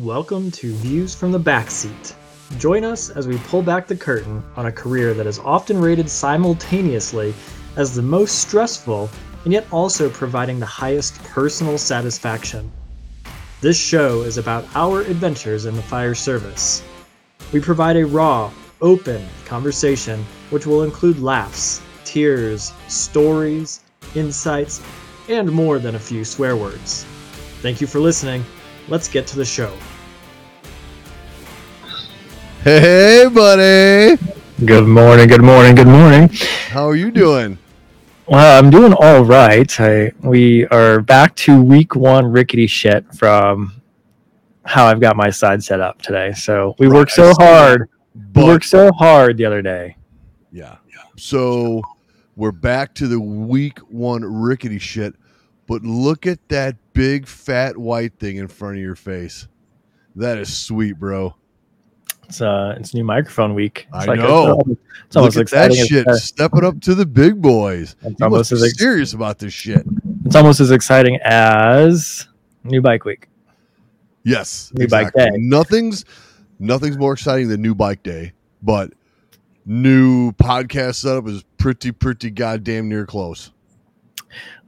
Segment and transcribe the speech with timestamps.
[0.00, 2.14] Welcome to Views from the Backseat.
[2.58, 6.08] Join us as we pull back the curtain on a career that is often rated
[6.08, 7.34] simultaneously
[7.76, 9.10] as the most stressful
[9.44, 12.72] and yet also providing the highest personal satisfaction.
[13.60, 16.82] This show is about our adventures in the fire service.
[17.52, 23.80] We provide a raw, open conversation which will include laughs, tears, stories,
[24.14, 24.80] insights,
[25.28, 27.04] and more than a few swear words.
[27.60, 28.46] Thank you for listening.
[28.88, 29.72] Let's get to the show.
[32.62, 34.20] Hey, buddy.
[34.64, 36.28] Good morning, good morning, good morning.
[36.68, 37.56] How are you doing?
[38.26, 39.80] Well, I'm doing all right.
[39.80, 43.72] I, we are back to week one rickety shit from
[44.64, 46.32] how I've got my side set up today.
[46.32, 47.88] So we Right, worked so hard.
[48.34, 49.96] We worked so hard the other day.
[50.52, 50.76] yeah.
[51.16, 51.80] So
[52.36, 55.14] we're back to the week one rickety shit,
[55.66, 59.48] but look at that big fat white thing in front of your face.
[60.16, 61.34] That is sweet, bro.
[62.30, 63.88] It's uh, it's new microphone week.
[63.92, 64.62] It's I a- know.
[65.04, 66.06] it's almost look at that shit.
[66.06, 67.96] As, Step it up to the big boys.
[68.02, 69.84] it's You almost as ex- serious about this shit.
[70.24, 72.28] it's almost as exciting as
[72.62, 73.28] new bike week.
[74.22, 74.70] Yes.
[74.76, 75.28] New bike day.
[75.38, 76.04] Nothing's
[76.60, 78.92] nothing's more exciting than new bike day, but
[79.66, 83.50] new podcast setup is pretty, pretty goddamn near close.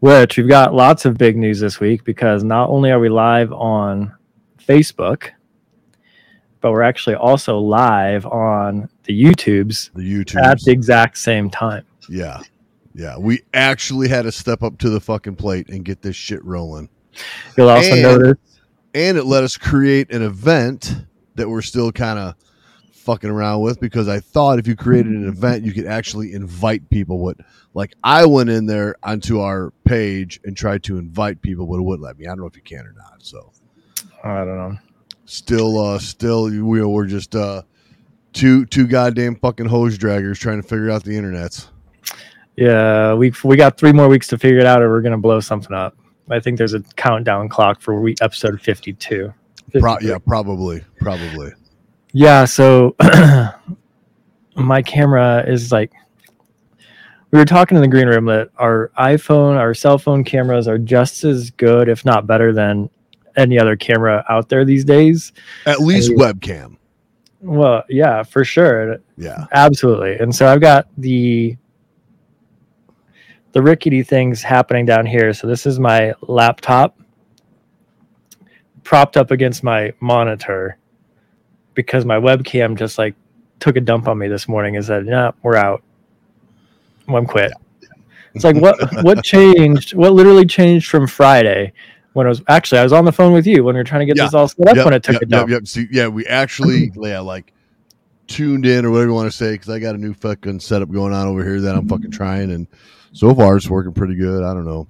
[0.00, 3.52] Which we've got lots of big news this week because not only are we live
[3.52, 4.12] on
[4.58, 5.28] Facebook,
[6.62, 10.42] but we're actually also live on the YouTubes The YouTube.
[10.42, 11.84] at the exact same time.
[12.08, 12.40] Yeah.
[12.94, 13.18] Yeah.
[13.18, 16.88] We actually had to step up to the fucking plate and get this shit rolling.
[17.58, 18.38] You'll also And- notice
[18.94, 20.94] And it let us create an event
[21.34, 22.34] that we're still kind of
[22.92, 26.88] fucking around with because I thought if you created an event, you could actually invite
[26.90, 27.18] people.
[27.18, 27.38] What,
[27.74, 31.82] like, I went in there onto our page and tried to invite people, but it
[31.82, 32.26] wouldn't let me.
[32.26, 33.14] I don't know if you can or not.
[33.22, 33.50] So,
[34.22, 34.78] I don't know.
[35.32, 37.62] Still, uh, still, we, we're just, uh,
[38.32, 41.68] two, two goddamn fucking hose draggers trying to figure out the internets.
[42.56, 45.40] Yeah, we we got three more weeks to figure it out, or we're gonna blow
[45.40, 45.96] something up.
[46.30, 49.32] I think there's a countdown clock for week episode 52.
[49.80, 51.52] Pro- yeah, probably, probably.
[52.12, 52.94] Yeah, so
[54.56, 55.92] my camera is like
[57.30, 60.78] we were talking in the green room that our iPhone, our cell phone cameras are
[60.78, 62.90] just as good, if not better, than
[63.36, 65.32] any other camera out there these days.
[65.66, 66.76] At least webcam.
[67.40, 68.98] Well, yeah, for sure.
[69.16, 69.46] Yeah.
[69.52, 70.16] Absolutely.
[70.16, 71.56] And so I've got the
[73.52, 75.32] the rickety things happening down here.
[75.32, 76.98] So this is my laptop
[78.84, 80.78] propped up against my monitor
[81.74, 83.14] because my webcam just like
[83.60, 85.82] took a dump on me this morning and said, "Nah, we're out.
[87.08, 87.52] I'm quit."
[88.34, 89.94] It's like what what changed?
[89.94, 91.72] What literally changed from Friday
[92.14, 94.00] when I was actually I was on the phone with you when we were trying
[94.00, 94.24] to get Yeah.
[94.24, 95.50] this all set up Yep, when it took yep, a dump.
[95.50, 97.52] Yep, yeah, we actually, yeah, like
[98.26, 100.90] tuned in or whatever you want to say, because I got a new fucking setup
[100.90, 102.66] going on over here that I'm fucking trying, and
[103.12, 104.42] so far it's working pretty good.
[104.44, 104.86] I don't know.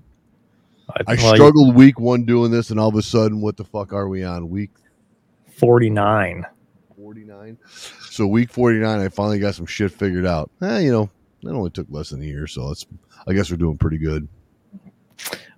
[1.07, 3.93] I you- struggled week one doing this, and all of a sudden, what the fuck
[3.93, 4.51] are we on?
[4.51, 4.71] Week
[5.57, 6.45] 49.
[6.97, 7.59] 49?
[8.11, 10.51] So week 49, I finally got some shit figured out.
[10.61, 11.09] Eh, you know,
[11.43, 12.85] that only took less than a year, so it's.
[13.27, 14.29] I guess we're doing pretty good.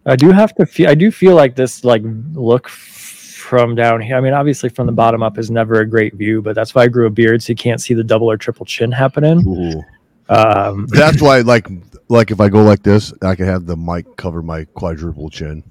[0.06, 0.88] I do have to feel.
[0.90, 4.16] I do feel like this like look from down here.
[4.16, 6.82] I mean, obviously from the bottom up is never a great view, but that's why
[6.82, 9.82] I grew a beard so you can't see the double or triple chin happening.
[10.30, 11.68] Um, That's why, like,
[12.08, 15.62] like if I go like this, I can have the mic cover my quadruple chin.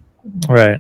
[0.48, 0.80] right,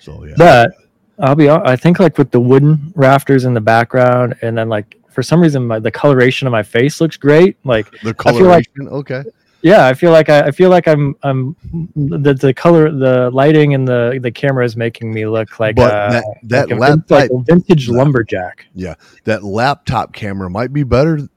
[0.00, 0.34] So yeah.
[0.36, 0.72] but
[1.20, 1.48] I'll be.
[1.48, 5.40] I think like with the wooden rafters in the background, and then like for some
[5.40, 7.56] reason my, the coloration of my face looks great.
[7.64, 9.22] Like The feel like- coloration, okay.
[9.62, 11.56] Yeah, I feel like I, I feel like I'm I'm
[11.94, 15.92] the the color the lighting and the the camera is making me look like but
[15.94, 18.66] uh, that that like a, like a vintage lumberjack.
[18.74, 21.28] Yeah that laptop camera might be better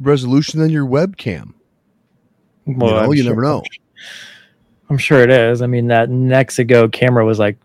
[0.00, 1.54] resolution than your webcam.
[2.66, 3.62] Well, know, I'm you never know.
[4.88, 5.62] I'm sure it is.
[5.62, 7.56] I mean, that Nexigo camera was like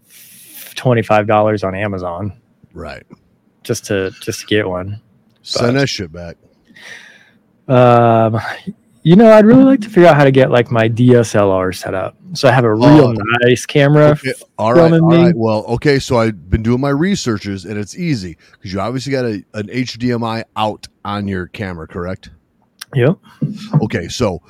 [0.76, 2.34] twenty five dollars on Amazon
[2.74, 3.04] Right.
[3.64, 5.02] just to just to get one.
[5.44, 6.38] Send But- that shit back.
[7.68, 8.40] Um,
[9.08, 11.94] you know, I'd really like to figure out how to get like my DSLR set
[11.94, 13.16] up, so I have a real Oh.
[13.42, 14.10] nice camera.
[14.10, 15.24] Okay, all right, all me.
[15.28, 15.34] right.
[15.34, 15.98] Well, okay.
[15.98, 19.68] So I've been doing my researches, and it's easy because you obviously got a, an
[19.68, 22.32] HDMI out on your camera, correct?
[22.96, 23.18] Yep.
[23.84, 24.42] Okay, so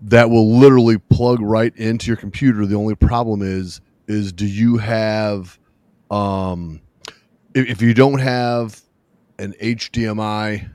[0.00, 2.64] that will literally plug right into your computer.
[2.64, 5.58] The only problem is, is do you have,
[6.10, 6.80] um,
[7.54, 8.80] if, if you don't have
[9.38, 10.70] an HDMI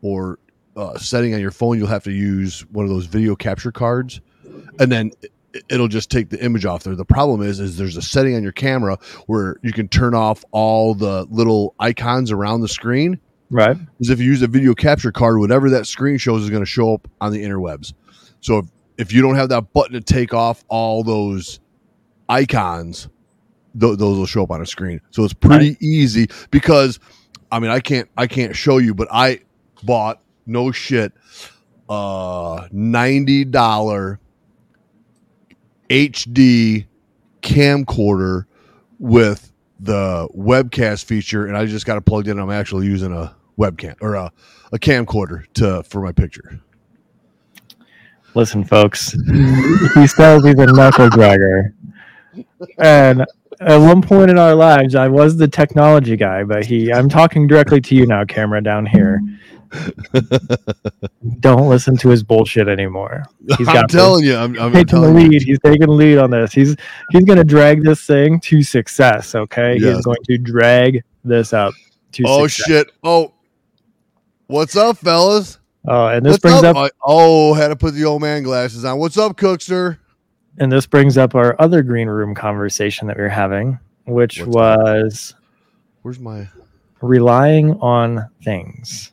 [0.00, 0.38] or
[0.76, 4.20] uh, setting on your phone, you'll have to use one of those video capture cards,
[4.78, 5.10] and then
[5.52, 6.96] it- it'll just take the image off there.
[6.96, 10.44] The problem is, is there's a setting on your camera where you can turn off
[10.50, 13.20] all the little icons around the screen.
[13.50, 13.76] Right.
[13.98, 16.66] Because if you use a video capture card, whatever that screen shows is going to
[16.66, 17.92] show up on the interwebs.
[18.40, 18.66] So if,
[18.98, 21.60] if you don't have that button to take off all those
[22.28, 23.08] icons,
[23.78, 25.00] th- those will show up on a screen.
[25.10, 26.98] So it's pretty easy because,
[27.52, 29.40] I mean, I can't I can't show you, but I
[29.84, 31.12] bought no shit
[31.88, 34.18] uh ninety dollar
[35.90, 36.86] HD
[37.42, 38.46] camcorder
[38.98, 42.38] with the webcast feature, and I just got it plugged in.
[42.38, 44.32] I'm actually using a webcam or a,
[44.72, 46.60] a camcorder to for my picture.
[48.34, 51.72] Listen, folks, he says he's a knuckle dragger.
[52.78, 53.24] And
[53.60, 57.46] at one point in our lives, I was the technology guy, but he, I'm talking
[57.46, 59.20] directly to you now, camera down here.
[61.40, 63.24] Don't listen to his bullshit anymore.
[63.58, 65.28] He's I'm got telling you, I'm, I'm, I'm taking the telling you.
[65.30, 65.42] lead.
[65.42, 66.52] He's taking the lead on this.
[66.52, 66.76] He's
[67.10, 69.34] he's going to drag this thing to success.
[69.34, 69.96] Okay, Yes.
[69.96, 71.74] he's going to drag this up
[72.12, 72.66] to Oh success.
[72.66, 72.92] shit!
[73.02, 73.32] Oh,
[74.46, 75.58] what's up, fellas?
[75.86, 78.84] Oh, and this What's brings up I- oh, had to put the old man glasses
[78.84, 78.98] on.
[78.98, 79.98] What's up, Cookster?
[80.58, 83.76] and this brings up our other green room conversation that we were having,
[84.06, 85.34] which What's was
[86.02, 86.46] Where's my?
[87.02, 89.10] relying on things.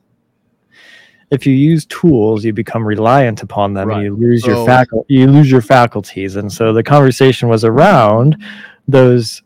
[1.32, 3.96] If you use tools, you become reliant upon them, Right.
[3.98, 6.36] and you lose So- your facul- you lose your faculties.
[6.36, 8.38] And so the conversation was around
[8.88, 9.42] those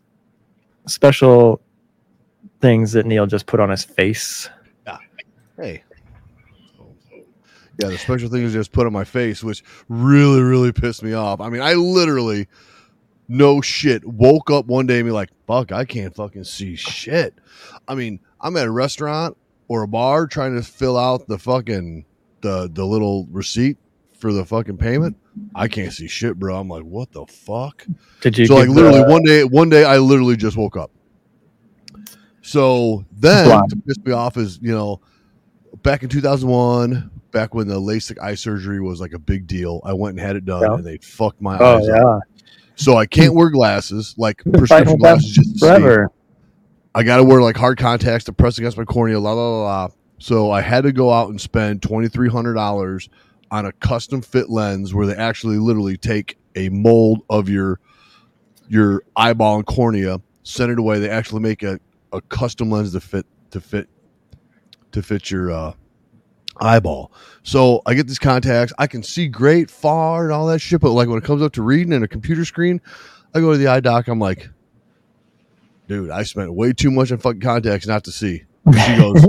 [0.86, 1.60] special
[2.60, 4.48] things that Neil just put on his face.
[4.86, 4.98] Yeah.
[5.56, 5.82] Hey.
[7.78, 11.12] Yeah, the special things is just put on my face, which really, really pissed me
[11.12, 11.40] off.
[11.40, 12.48] I mean, I literally,
[13.28, 17.34] no shit, woke up one day and be like, fuck, I can't fucking see shit.
[17.86, 19.36] I mean, I'm at a restaurant
[19.68, 22.04] or a bar trying to fill out the fucking
[22.40, 23.76] the the little receipt
[24.18, 25.16] for the fucking payment.
[25.54, 26.56] I can't see shit, bro.
[26.58, 27.84] I'm like, what the fuck?
[28.22, 30.90] Did you so like literally the- one day one day I literally just woke up.
[32.42, 33.70] So then Blind.
[33.70, 35.00] to piss me off is, you know,
[35.82, 39.92] back in 2001, back when the LASIK eye surgery was like a big deal, I
[39.92, 40.74] went and had it done Yeah.
[40.74, 41.96] and they fucked my Oh eyes up.
[41.96, 42.18] yeah,
[42.76, 46.10] So I can't wear glasses, like prescription fighting with that glasses just forever.
[46.96, 49.62] I got to wear like hard contacts to press against my cornea, la la la
[49.64, 49.88] la.
[50.18, 53.10] So I had to go out and spend twenty three hundred dollars
[53.50, 57.80] on a custom fit lens where they actually literally take a mold of your
[58.66, 60.98] your eyeball and cornea, send it away.
[60.98, 61.78] They actually make a,
[62.14, 63.90] a custom lens to fit to fit
[64.92, 65.74] to fit your uh,
[66.62, 67.12] eyeball.
[67.42, 68.72] So I get these contacts.
[68.78, 71.52] I can see great far and all that shit, but like when it comes up
[71.52, 72.80] to reading and a computer screen,
[73.34, 74.08] I go to the eye doc.
[74.08, 74.48] I'm like,
[75.88, 78.42] dude, I spent way too much on fucking contacts not to see.
[78.74, 79.24] She goes,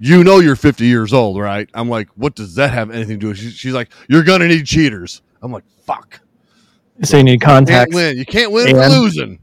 [0.00, 1.68] you know you're 50 years old, right?
[1.74, 3.38] I'm like, what does that have anything to do with?
[3.38, 5.22] She's, she's like, you're gonna need cheaters.
[5.42, 6.20] I'm like, fuck.
[7.02, 7.94] so you need contacts.
[7.94, 8.18] You Can't win.
[8.18, 9.38] You can't win And- losing.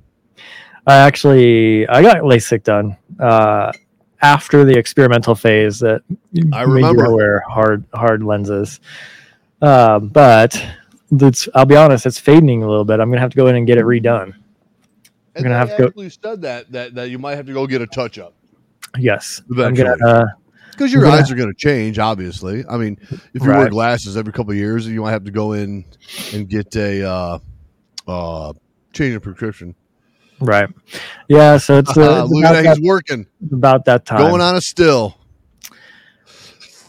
[0.88, 3.72] I actually I got LASIK done uh,
[4.24, 6.02] after the experimental phase that
[6.52, 7.06] I made remember.
[7.06, 8.80] you wear hard hard lenses.
[9.62, 10.60] Uh, but
[11.12, 13.00] that's I'll be honest, it's fading a little bit.
[13.00, 14.34] I'm gonna have to go in and get it redone.
[15.36, 17.82] And gonna have to go- said that that that you might have to go get
[17.82, 18.34] a touch up
[18.98, 19.96] Yes, I'm gonna.
[20.06, 20.26] Uh,
[20.72, 21.12] because your Yeah.
[21.14, 22.00] eyes are going to change.
[22.00, 22.98] Obviously, I mean,
[23.34, 25.86] if you wear glasses every couple of years, you might have to go in
[26.34, 27.40] and get a uh,
[28.08, 28.54] uh,
[28.94, 29.76] change of prescription.
[30.40, 30.70] right.
[31.28, 31.58] Yeah.
[31.58, 34.20] So it's, uh, it's Look at that, that, he's working, about that time.
[34.20, 35.18] going on a still.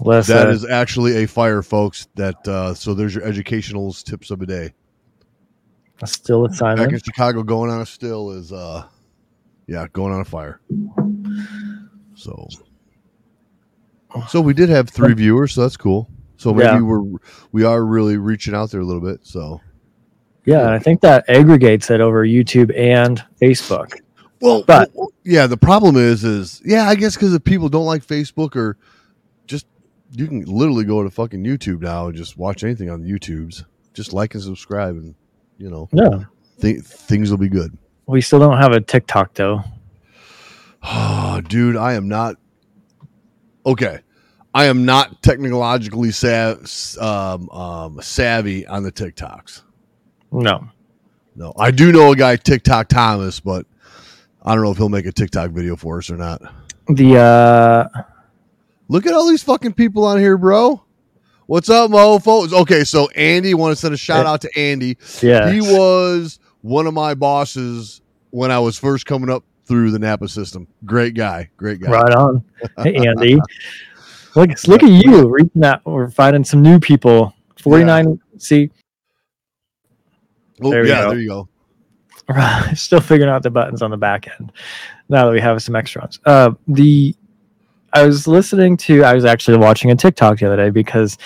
[0.01, 2.09] Listen, That is actually a fire, folks.
[2.17, 4.73] That uh, so there's your educational tips of the day.
[6.05, 6.77] Still a sign.
[6.77, 6.99] Back in.
[7.01, 8.85] Chicago, going on a still is uh,
[9.67, 10.61] yeah, going on a fire.
[12.15, 12.49] So,
[14.29, 16.09] so we did have three viewers, so that's cool.
[16.37, 16.81] So maybe Yeah.
[16.81, 17.19] we're
[17.53, 19.21] we are really reaching out there a little bit.
[19.23, 19.61] So
[20.45, 23.93] Yeah, and I think that aggregates it over YouTube and Facebook.
[24.41, 27.87] well, But- well, yeah, the problem is is yeah, I guess because if people don't
[27.87, 28.77] like Facebook or
[29.47, 29.67] just
[30.11, 33.65] you can literally go to fucking YouTube now and just watch anything on the YouTubes.
[33.95, 35.15] Just like and subscribe, and
[35.59, 36.25] you know Yeah,
[36.61, 37.77] th- things will be good.
[38.07, 39.63] we still don't have a TikTok though.
[40.83, 42.37] Oh, dude, I am not
[43.65, 44.01] okay.
[44.55, 46.67] I am not technologically sav-
[47.01, 49.63] um, um, savvy on the TikToks.
[50.31, 50.69] No,
[51.37, 53.65] No, I do know a guy, TikTok Thomas, but
[54.43, 56.43] I don't know if he'll make a TikTok video for us or not.
[56.89, 58.03] the uh,
[58.89, 60.83] Look at all these fucking people on here, bro.
[61.47, 62.53] What's up, mofos?
[62.53, 64.97] Okay, so Andy, want to send a shout out to Andy.
[65.21, 69.99] yeah, He was one of my bosses when I was first coming up through the
[69.99, 70.67] Napa system.
[70.85, 71.91] Great guy, great guy.
[71.91, 72.45] right on.
[72.83, 73.35] Hey, Andy,
[74.37, 75.85] look, look at you reaching out.
[75.85, 77.35] We're finding some new people.
[77.61, 78.21] Forty nine.
[78.39, 78.71] See,
[80.65, 81.11] Oh, There yeah, go.
[81.11, 81.49] there you go.
[82.75, 84.53] Still figuring out the buttons on the back end.
[85.09, 86.21] Now that we have some extra ones.
[86.25, 87.15] Uh, the
[87.93, 89.05] I was listening to.
[89.05, 91.19] I was actually watching a TikTok the other day because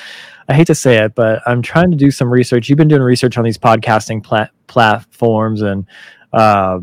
[0.48, 2.68] I hate to say it, but I'm trying to do some research.
[2.68, 5.86] You've been doing research on these podcasting plat- platforms and
[6.32, 6.80] uh,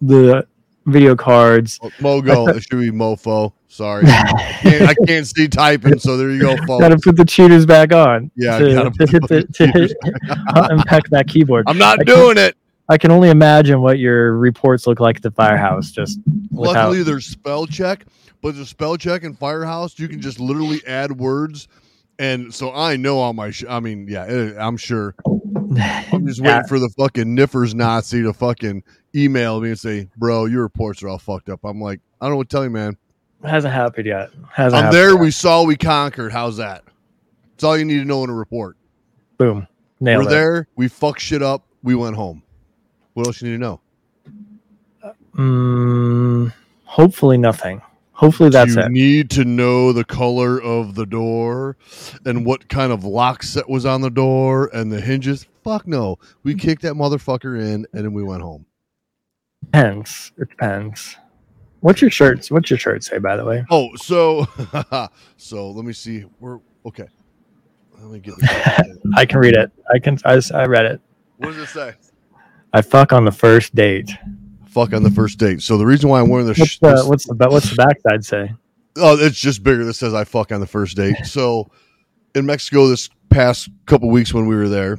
[0.00, 0.46] the
[0.86, 1.78] video cards.
[1.98, 3.52] Mogo, it should be mofo.
[3.68, 7.24] Sorry, I can't, I can't see typing, so there you go, Got to put the
[7.24, 8.30] cheaters back on.
[8.34, 9.94] Yeah, to, gotta to put hit the the
[10.56, 11.66] to unpack that keyboard.
[11.68, 12.56] I'm not I doing it.
[12.88, 15.92] I can only imagine what your reports look like at the firehouse.
[15.92, 16.18] Just
[16.50, 18.04] without, Luckily, there's spell check,
[18.42, 21.68] but the spell check and Firehouse, you can just literally add words,
[22.18, 23.50] and so I know all my.
[23.50, 25.14] Sh- I mean, yeah, it, I'm sure.
[25.26, 26.62] I'm just waiting Yeah.
[26.68, 28.82] for the fucking NFIRS Nazi to fucking
[29.14, 32.32] email me and say, "Bro, your reports are all fucked up." I'm like, I don't
[32.32, 32.96] know what to tell you, man.
[33.44, 34.30] hasn't happened yet.
[34.52, 35.10] Hasn't I'm happened there.
[35.12, 35.20] yet.
[35.20, 35.62] We saw.
[35.64, 36.32] We conquered.
[36.32, 36.82] How's that?
[37.54, 38.76] It's all you need to know in a report.
[39.38, 39.66] boom
[40.00, 40.32] nailed We're it.
[40.32, 40.68] there.
[40.76, 41.66] We fucked shit up.
[41.82, 42.42] We went home.
[43.14, 43.80] What else you need to know?
[45.36, 46.52] Mm,
[46.84, 47.80] hopefully nothing.
[48.20, 48.90] Hopefully that's you it.
[48.90, 51.78] need to know the color of the door
[52.26, 55.46] and what kind of lock set was on the door and the hinges.
[55.64, 56.18] Fuck no.
[56.42, 58.66] We kicked that motherfucker in and then we went home.
[59.64, 60.32] Depends.
[60.36, 61.16] It depends.
[61.80, 62.50] What's your shirts?
[62.50, 63.64] What's your shirt say, by the way?
[63.70, 64.46] Oh, so
[65.38, 66.26] so let me see.
[66.40, 67.08] We're okay.
[67.98, 69.72] Let me get the I can read it.
[69.94, 70.18] I can.
[70.26, 71.00] I, I read it.
[71.38, 71.94] What does it say?
[72.74, 74.10] I fuck on the first date.
[74.70, 75.62] Fuck on the first date.
[75.62, 78.54] So the reason why I'm wearing the, What's the what's the what's the backside say?
[78.96, 79.84] Oh, it's just bigger.
[79.84, 81.16] That says I fuck on the first date.
[81.24, 81.70] So
[82.34, 84.98] in Mexico this past couple weeks when we were there,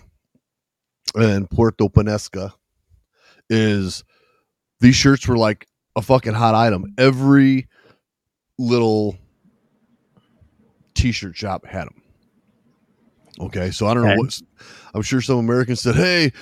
[1.15, 2.51] and Puerto Peñasco,
[3.49, 4.03] is
[4.81, 6.93] these shirts were like a fucking hot item.
[6.97, 7.67] Every
[8.57, 9.17] little
[10.93, 12.01] t-shirt shop had them.
[13.39, 14.17] Okay, so I don't know Okay.
[14.19, 14.41] what.
[14.93, 16.33] I'm sure some Americans said, "Hey,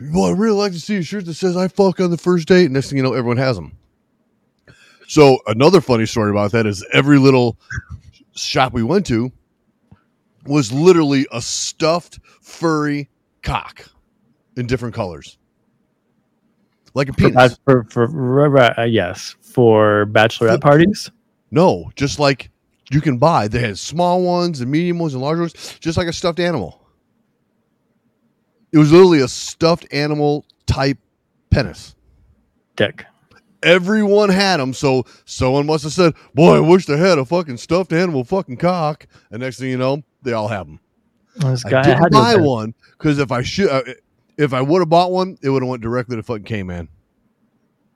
[0.00, 2.48] well, I'd really like to see a shirt that says I fuck on the first
[2.48, 3.76] date." And next thing you know, everyone has them.
[5.08, 7.58] So another funny story about that is every little
[8.34, 9.30] shop we went to
[10.46, 13.08] was literally a stuffed furry
[13.42, 13.84] cock
[14.56, 15.38] in different colors,
[16.94, 17.58] like a For, penis.
[17.64, 21.10] for, for, for uh, yes, for bachelorette parties.
[21.50, 22.50] No, just like
[22.90, 23.48] you can buy.
[23.48, 26.85] They had small ones and medium ones and large ones, just like a stuffed animal.
[28.76, 30.98] It was literally a stuffed animal type
[31.48, 31.96] penis.
[32.76, 33.06] Dick.
[33.62, 37.56] Everyone had them, so someone must have said, "Boy, I wish they had a fucking
[37.56, 40.80] stuffed animal fucking cock." And next thing you know, they all have them.
[41.36, 43.80] This I guy didn't had buy been- one because if I should, uh,
[44.36, 46.86] if I would have bought one, it would have went directly to fucking K Man.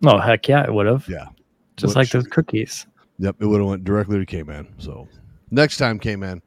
[0.07, 1.07] Oh heck yeah, it would have.
[1.11, 1.27] Yeah.
[1.77, 2.87] Just like those cookies.
[3.19, 4.67] Yep, it would have went directly to K Man.
[4.79, 5.09] So
[5.51, 6.41] next time, K Man.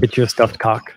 [0.00, 0.92] Get you a stuffed cock.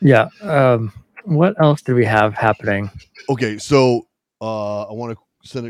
[0.00, 0.28] Yeah.
[0.42, 0.92] Um,
[1.24, 2.90] what else do we have happening?
[3.28, 4.06] Okay, so
[4.40, 5.66] uh, I want to send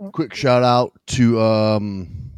[0.00, 2.30] a quick shout out to um,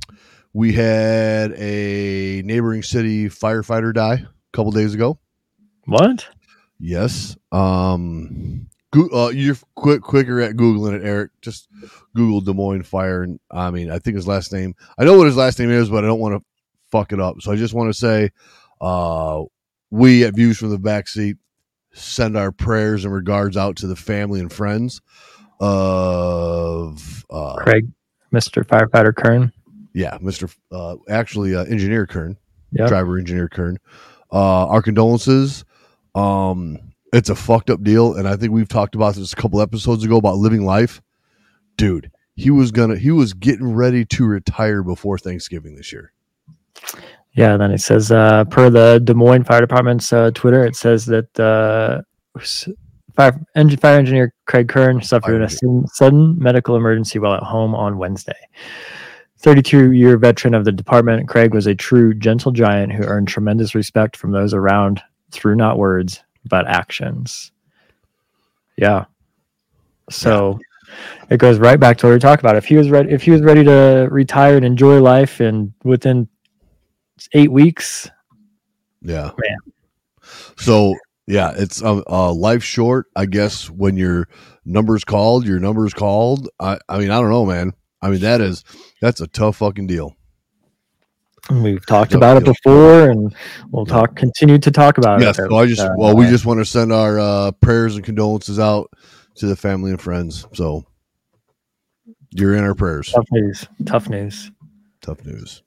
[0.52, 5.18] we had a neighboring city firefighter die a couple days ago.
[5.87, 6.26] What?
[6.78, 7.37] Yes.
[7.52, 11.32] Um, Goo- uh, you're quick quicker at googling it, Eric.
[11.42, 11.68] Just
[12.14, 14.75] Google Des Moines fire, and I mean, I think his last name.
[14.96, 16.44] I know what his last name is, but I don't want to
[16.90, 17.37] fuck it up.
[17.40, 18.30] So I just want to say,
[18.80, 19.42] uh,
[19.94, 21.36] we at Views from the Backseat
[21.92, 25.00] send our prayers and regards out to the family and friends
[25.60, 27.88] of uh, Craig,
[28.32, 28.64] Mr.
[28.64, 29.52] Firefighter Kern.
[29.92, 30.48] yeah, Mister.
[30.72, 32.36] Uh, actually, uh, Engineer Kern,
[32.72, 32.88] Yep.
[32.88, 33.78] driver engineer Kern.
[34.32, 35.64] Uh, our condolences.
[36.16, 36.78] Um,
[37.12, 40.02] it's a fucked up deal, and I think we've talked about this a couple episodes
[40.04, 41.00] ago about living life.
[41.76, 46.12] Dude, he was gonna, he was getting ready to retire before Thanksgiving this year.
[47.34, 51.04] Yeah, then it says, uh, per the Des Moines Fire Department's uh, Twitter, it says
[51.06, 52.02] that uh,
[53.14, 57.74] fire, engine, fire engineer Craig Kern suffered a sudden, sudden medical emergency while at home
[57.74, 58.38] on Wednesday.
[59.40, 63.74] 32 year veteran of the department, Craig was a true gentle giant who earned tremendous
[63.74, 67.50] respect from those around through not words, but actions.
[68.76, 69.04] Yeah.
[70.08, 70.60] So
[71.30, 72.56] it goes right back to what we talked about.
[72.56, 76.28] If he was ready, if he was ready to retire and enjoy life, and within
[77.33, 78.09] eight weeks,
[79.02, 79.59] Yeah, Man.
[80.56, 80.94] So
[81.26, 83.06] yeah, it's um, uh, life short.
[83.16, 84.28] I guess when your
[84.64, 86.49] number's called, your number's called.
[86.61, 87.73] I, I mean, I don't know, man.
[88.02, 88.64] I mean, that is
[89.00, 90.14] that's a tough fucking deal.
[91.50, 93.35] we've talked Yep, about it before, and
[93.71, 95.38] we'll talk, continue to talk about Yes.
[95.38, 95.49] it.
[95.49, 98.59] So I just Uh, well, we just want to send our uh, prayers and condolences
[98.59, 98.90] out
[99.37, 100.47] to the family and friends.
[100.54, 100.85] So
[102.30, 103.11] you're in our prayers.
[103.12, 103.66] tough news.
[103.87, 104.50] Tough news.
[105.00, 105.62] Tough news.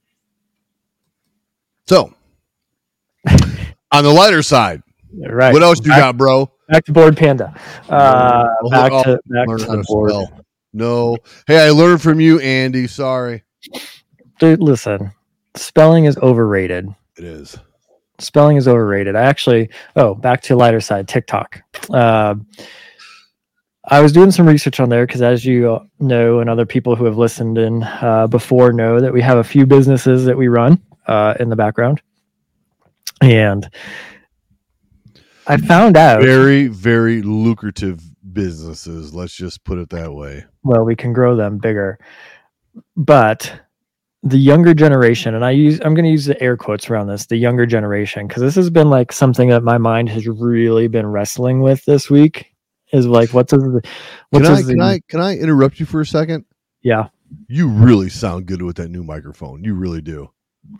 [1.87, 2.13] So
[3.91, 4.81] on the lighter side,
[5.13, 5.53] Right.
[5.53, 6.51] what else do you Back- got, bro?
[6.69, 7.53] back to Bored Panda.
[7.89, 10.11] Uh, Oh, back oh, to back to the board.
[10.11, 10.41] spell.
[10.73, 11.17] No.
[11.47, 12.87] Hey, I learned from you, Andy.
[12.87, 13.43] Sorry.
[14.39, 15.11] Dude, listen,
[15.55, 16.87] spelling is overrated.
[17.17, 17.57] It is.
[18.19, 19.15] Spelling is overrated.
[19.15, 21.61] I actually, oh, back to lighter side, TikTok.
[21.89, 22.35] Uh,
[23.89, 27.05] I was doing some research on there because, as you know, and other people who
[27.05, 30.81] have listened in uh, before know that we have a few businesses that we run
[31.07, 32.01] uh, in the background,
[33.21, 33.69] and
[35.47, 36.21] I found out.
[36.21, 38.01] Very, very lucrative
[38.33, 39.13] businesses.
[39.13, 40.45] Let's just put it that way.
[40.63, 41.97] well we can grow them bigger
[42.95, 43.51] but
[44.23, 47.25] the younger generation and i use i'm going to use the air quotes around this
[47.27, 51.05] the younger generation because this has been like something that my mind has really been
[51.07, 52.53] wrestling with this week
[52.91, 53.81] is like what does the
[54.31, 56.43] what Can I, the can I can I interrupt you for a second?
[56.81, 57.07] yeah
[57.47, 59.63] You really sound good with that new microphone.
[59.63, 60.29] You really do.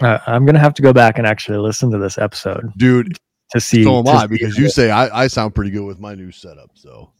[0.01, 3.17] Uh, i'm to have to go back and actually listen to this episode Dude,
[3.51, 6.15] to see so am I because you say I, I sound pretty good with my
[6.15, 6.71] new setup.
[6.73, 7.11] So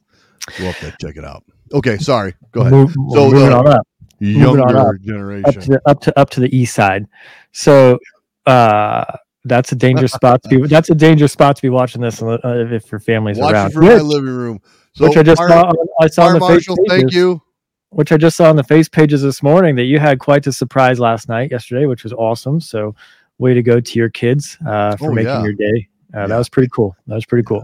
[0.59, 1.43] we'll have to check it out.
[1.73, 2.33] Okay, sorry.
[2.51, 2.73] Go ahead.
[2.73, 3.87] Move- So, moving on up
[4.19, 4.87] moving on Younger up.
[4.87, 5.61] up generation.
[5.61, 7.05] to the, up to up to the east side.
[7.53, 7.97] So
[8.45, 9.05] uh,
[9.45, 10.67] that's a dangerous spot to be.
[10.67, 13.67] That's a dangerous spot to be watching this uh, if your family's Watch around.
[13.67, 14.59] it from my Which, living room.
[14.95, 15.71] So which I just Fire, saw.
[16.01, 17.41] I saw on the face Marshal, thank you.
[17.89, 20.51] Which I just saw on the face pages this morning that you had quite a
[20.51, 22.59] surprise last night, yesterday, which was awesome.
[22.59, 22.93] So,
[23.37, 25.43] way to go to your kids uh, for Oh, making yeah.
[25.43, 25.87] your day.
[26.13, 26.27] Uh, Yeah.
[26.27, 26.95] That was pretty cool.
[27.07, 27.63] That was pretty cool.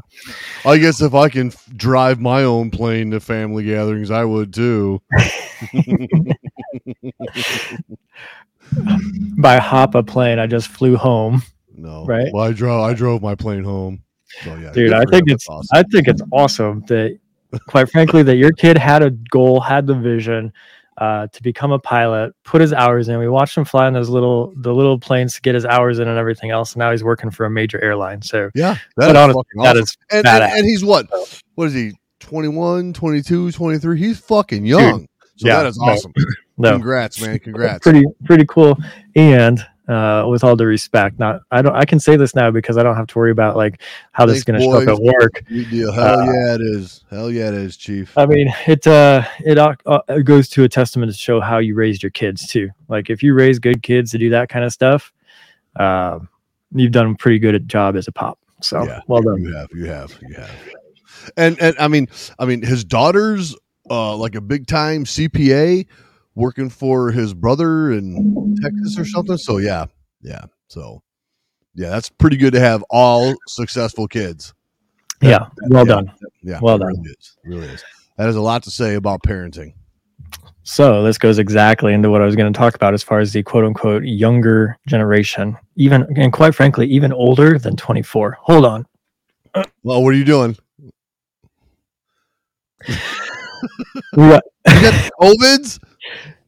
[0.65, 4.53] I guess if I can f- drive my own plane to family gatherings, I would
[4.53, 5.01] too.
[9.37, 11.41] By hop a plane, I just flew home.
[11.75, 12.31] No, Right.
[12.33, 12.83] Well, I drove.
[12.83, 14.03] I drove my plane home.
[14.43, 15.67] So yeah, dude i think it's awesome.
[15.77, 17.19] i think it's awesome that
[17.67, 20.51] quite frankly that your kid had a goal had the vision
[20.97, 24.09] uh, to become a pilot put his hours in we watched him fly on those
[24.09, 27.03] little the little planes to get his hours in and everything else and now he's
[27.03, 29.83] working for a major airline so yeah, that is honestly, fucking that awesome.
[29.83, 31.07] is and, and, and he's what?
[31.55, 31.93] What is he?
[32.19, 33.99] 21, 22, 23?
[33.99, 35.07] He's fucking young.
[35.35, 36.13] so yeah, that is awesome.
[36.57, 37.39] no Congrats, man.
[37.39, 37.79] Congrats.
[37.83, 38.77] pretty pretty cool
[39.15, 42.77] and uh, with all due respect not i don't i can say this now because
[42.77, 43.81] i don't have to worry about like
[44.13, 45.43] how this is going to show up at work.
[45.49, 47.03] Hell Uh, yeah, it is.
[47.09, 48.17] Hell yeah, it is, Chief.
[48.17, 51.57] I mean, it uh, it uh, uh, it goes to a testament to show how
[51.57, 52.69] you raised your kids too.
[52.87, 55.11] Like if you raise good kids to do that kind of stuff,
[55.75, 56.19] uh,
[56.73, 58.39] you've done a pretty good job as a pop.
[58.61, 59.01] So Yeah.
[59.07, 59.41] well done.
[59.41, 60.51] You have, you have, you have.
[61.37, 62.07] And and I mean,
[62.39, 63.55] I mean, his daughter's
[63.89, 65.85] uh like a big time CPA
[66.35, 69.37] working for his brother in Texas or something.
[69.37, 69.85] So yeah,
[70.21, 70.45] yeah.
[70.67, 71.01] So
[71.75, 74.53] yeah, that's pretty good to have all successful kids.
[75.21, 75.93] Yeah, well yeah.
[75.93, 76.11] done.
[76.41, 76.89] Yeah, Well done.
[76.89, 77.37] Really is.
[77.43, 77.83] Really is.
[78.17, 79.73] That has a lot to say about parenting.
[80.63, 83.33] So this goes exactly into what I was going to talk about as far as
[83.33, 88.37] the quote unquote younger generation, even and quite frankly, even older than 24.
[88.41, 88.85] Hold on.
[89.83, 90.57] Well, what are you doing?
[94.13, 94.43] what?
[94.65, 95.79] You got COVIDs?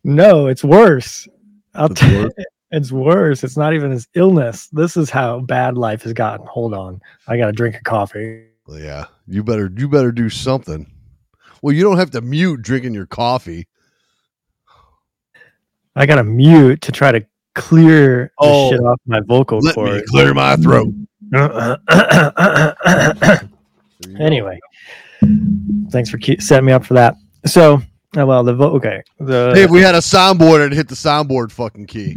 [0.03, 1.27] no, it's worse.
[1.73, 2.33] I'll It's tell worse?
[2.71, 3.43] It's worse.
[3.43, 4.67] It's not even his illness.
[4.67, 6.45] This is how bad life has gotten.
[6.47, 6.99] Hold on.
[7.27, 8.47] I got to drink a coffee.
[8.67, 10.91] Well, yeah, you better you better do something.
[11.61, 13.67] Well, you don't have to mute drinking your coffee.
[15.95, 18.71] I got to mute to try to clear the Oh.
[18.71, 20.93] shit off my vocal Let me clear my throat.
[24.19, 24.59] anyway,
[25.91, 27.15] thanks for keep, setting me up for that.
[27.45, 27.81] So,
[28.17, 28.73] uh, well, the vote.
[28.75, 32.15] Okay, the Hey, if we had a soundboard, I'd hit the soundboard fucking key.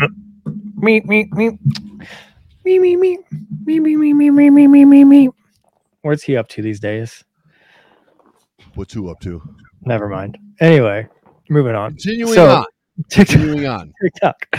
[0.77, 1.59] me me me
[2.65, 3.17] me me me
[3.67, 5.29] me me me me me me me me me.
[6.03, 7.25] What's he up to these days?
[8.75, 9.43] What's who up to?
[9.83, 10.39] Never mind.
[10.61, 11.07] Anyway,
[11.49, 11.93] moving on.
[11.93, 12.65] Continuing So- on.
[13.11, 13.27] TikTok.
[13.29, 13.93] Continuing on.
[14.03, 14.57] TikTok.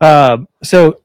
[0.00, 1.00] Um, so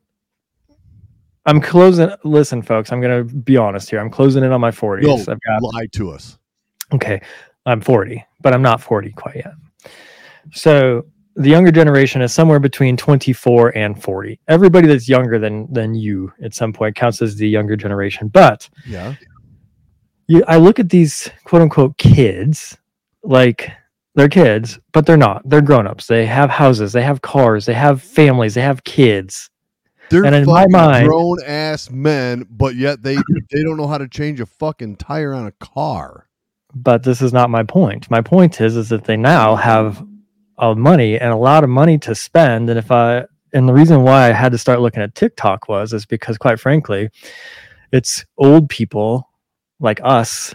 [1.47, 2.09] I'm closing.
[2.23, 3.99] Listen, folks, I'm gonna be honest here.
[3.99, 5.03] I'm closing in on my 40s.
[5.03, 5.13] No.
[5.33, 6.37] I've got Lie to us.
[6.93, 7.21] okay.
[7.67, 9.53] I'm 40, but I'm not 40 quite yet.
[10.53, 14.39] So the younger generation is somewhere between 24 and 40.
[14.47, 18.27] Everybody that's younger than than you at some point counts as the younger generation.
[18.29, 19.15] But Yeah.
[20.27, 22.77] you, I look at these quote unquote kids,
[23.23, 23.69] like
[24.15, 25.41] they're kids, but they're not.
[25.49, 26.07] They're grown ups.
[26.07, 29.49] They have houses, they have cars, they have families, they have kids.
[30.09, 33.15] They're And in my mind- grown ass men, but yet they
[33.51, 36.27] they don't know how to change a fucking tire on a car.
[36.75, 38.11] But this is not my point.
[38.11, 40.05] My point is, is that they now have
[40.57, 42.69] uh, money and a lot of money to spend.
[42.69, 45.93] And if I, and the reason why I had to start looking at TikTok was,
[45.93, 47.09] is because quite frankly,
[47.93, 49.29] it's old people
[49.79, 50.53] like us,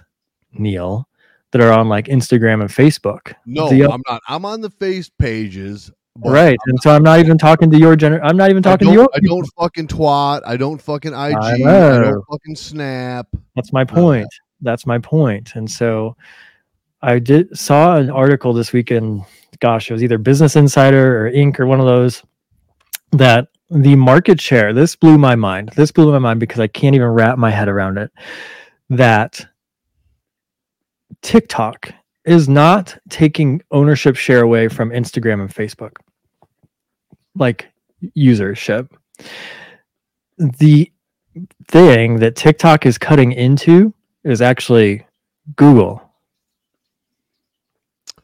[0.53, 1.09] Neil,
[1.53, 3.35] that are on like Instagram and Facebook.
[3.47, 4.21] No, The- I'm not.
[4.29, 5.91] I'm on the face pages.
[6.19, 6.59] right.
[6.67, 8.21] And so I'm not even talking to your gener.
[8.23, 9.09] I'm not even talking to your.
[9.15, 10.43] I don't fucking twat.
[10.45, 11.37] I don't fucking IG.
[11.37, 12.03] I, know.
[12.03, 13.27] don't fucking snap.
[13.57, 14.29] That's my point.
[14.61, 15.53] That's my point.
[15.55, 16.17] And so
[17.03, 19.23] I did saw an article this weekend.
[19.61, 21.59] Gosh, it was either Business Insider or Inc.
[21.59, 22.23] or one of those
[23.13, 24.73] that the market share.
[24.73, 25.71] This blew my mind.
[25.77, 28.11] This blew my mind because I can't even wrap my head around it.
[28.91, 29.47] That
[31.23, 31.93] TikTok
[32.25, 35.97] is not taking ownership share away from Instagram and Facebook,
[37.35, 37.71] like
[38.17, 38.89] usership.
[40.39, 40.91] The
[41.69, 43.95] thing that TikTok is cutting into
[44.25, 45.07] is actually
[45.57, 46.03] Google.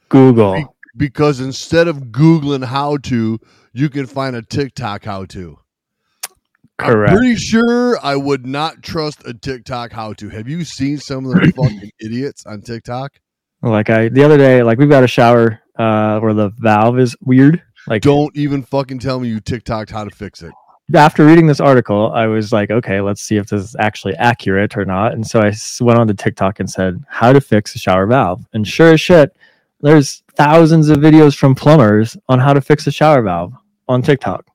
[0.09, 0.75] Google.
[0.97, 3.39] Because instead of Googling how to,
[3.73, 5.59] you can find a TikTok how to.
[6.79, 7.13] Correct.
[7.13, 10.29] I'm pretty sure I would not trust a TikTok how to.
[10.29, 13.13] Have you seen some of the fucking idiots on TikTok?
[13.63, 17.17] Like I the other day, like we've got a shower uh where the valve is
[17.21, 17.63] weird.
[17.87, 20.53] Like Don't even fucking tell me you TikToked how to fix it.
[20.94, 24.77] After reading this article, I was like, okay, let's see if this is actually accurate
[24.77, 25.12] or not.
[25.12, 28.46] And so I went on to TikTok and said, how to fix a shower valve.
[28.53, 29.37] And sure as shit,
[29.81, 33.53] there's thousands of videos from plumbers on how to fix a shower valve
[33.88, 34.46] on TikTok.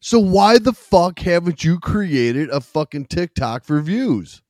[0.00, 4.42] So why the fuck haven't you created a fucking TikTok for views?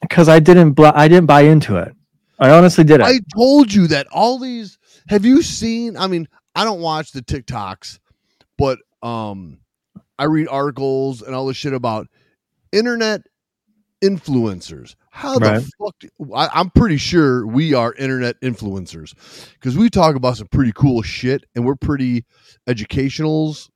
[0.00, 1.94] Because I didn't, bl- I didn't buy into it.
[2.38, 3.06] I honestly didn't.
[3.06, 5.96] I told you that all these have you seen?
[5.96, 7.98] I mean, I don't watch the TikToks,
[8.56, 9.58] but um
[10.18, 12.08] I read articles and all this shit about
[12.72, 13.22] internet
[14.02, 14.94] influencers.
[15.10, 15.60] How Right.
[15.60, 15.94] the fuck?
[16.00, 19.14] do- I, I'm pretty sure we are internet influencers
[19.54, 22.24] because we talk about some pretty cool shit and we're pretty
[22.66, 23.70] educationals.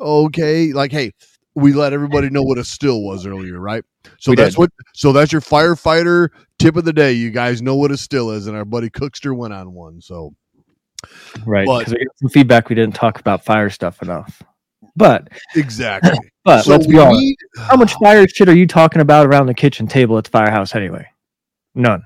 [0.00, 1.12] Okay, like hey,
[1.54, 3.84] we let everybody know what a still was earlier, right?
[4.18, 4.58] So We that's did.
[4.60, 4.70] what.
[4.94, 7.12] So that's your firefighter tip of the day.
[7.12, 10.00] You guys know what a still is, and our buddy Cookster went on one.
[10.00, 10.34] So
[11.44, 11.66] right.
[11.66, 14.42] Because we got some feedback we didn't talk about fire stuff enough.
[14.96, 16.18] But, exactly.
[16.44, 17.20] but so let's be honest.
[17.20, 20.30] need- How much fire shit are you talking about around the kitchen table at the
[20.30, 21.06] firehouse anyway?
[21.74, 22.02] None.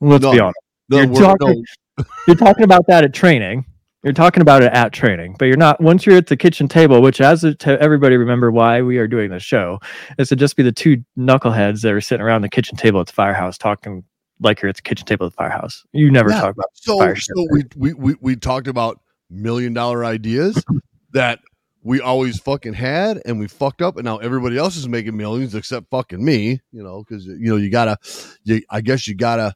[0.00, 0.58] Let's be honest.
[0.88, 1.64] No, You're talking-
[1.98, 3.66] no, You're talking about that at training.
[4.02, 7.00] You're talking about it at training, but you're not once you're at the kitchen table,
[7.00, 9.78] which as a, to everybody remember why we are doing this show
[10.18, 13.06] is to just be the two knuckleheads that are sitting around the kitchen table at
[13.06, 14.02] the firehouse talking
[14.40, 15.84] like you're at the kitchen table at the firehouse.
[15.92, 16.40] You never Yeah.
[16.40, 18.98] talk about so so we, we we we talked about
[19.30, 20.64] million dollar ideas
[21.12, 21.38] that
[21.82, 25.54] we always fucking had and we fucked up and now everybody else is making millions
[25.54, 27.96] except fucking me you know because you know you gotta
[28.44, 29.54] you i guess you gotta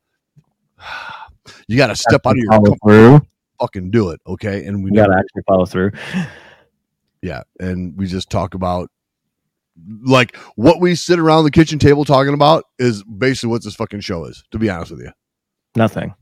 [1.69, 3.21] you gotta step out of your follow through.
[3.61, 5.91] fucking do it okay and we gotta actually follow through.
[7.23, 8.91] yeah and we just talk about
[10.05, 14.01] like what we sit around the kitchen table talking about is basically what this fucking
[14.01, 15.11] show is to be honest with you
[15.77, 16.15] Nothing.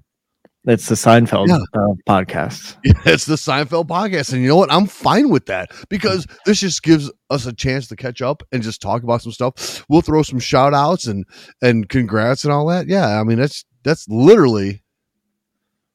[0.67, 1.59] It's the Seinfeld Yeah.
[1.75, 2.77] uh, podcast.
[3.07, 4.33] It's the Seinfeld podcast.
[4.33, 4.73] And you know what?
[4.73, 8.63] I'm fine with that because this just gives us a chance to catch up and
[8.63, 9.85] just talk about some stuff.
[9.91, 11.27] We'll throw some shout outs and
[11.61, 12.87] and congrats and all that.
[12.89, 13.21] Yeah.
[13.21, 14.83] I mean that's that's literally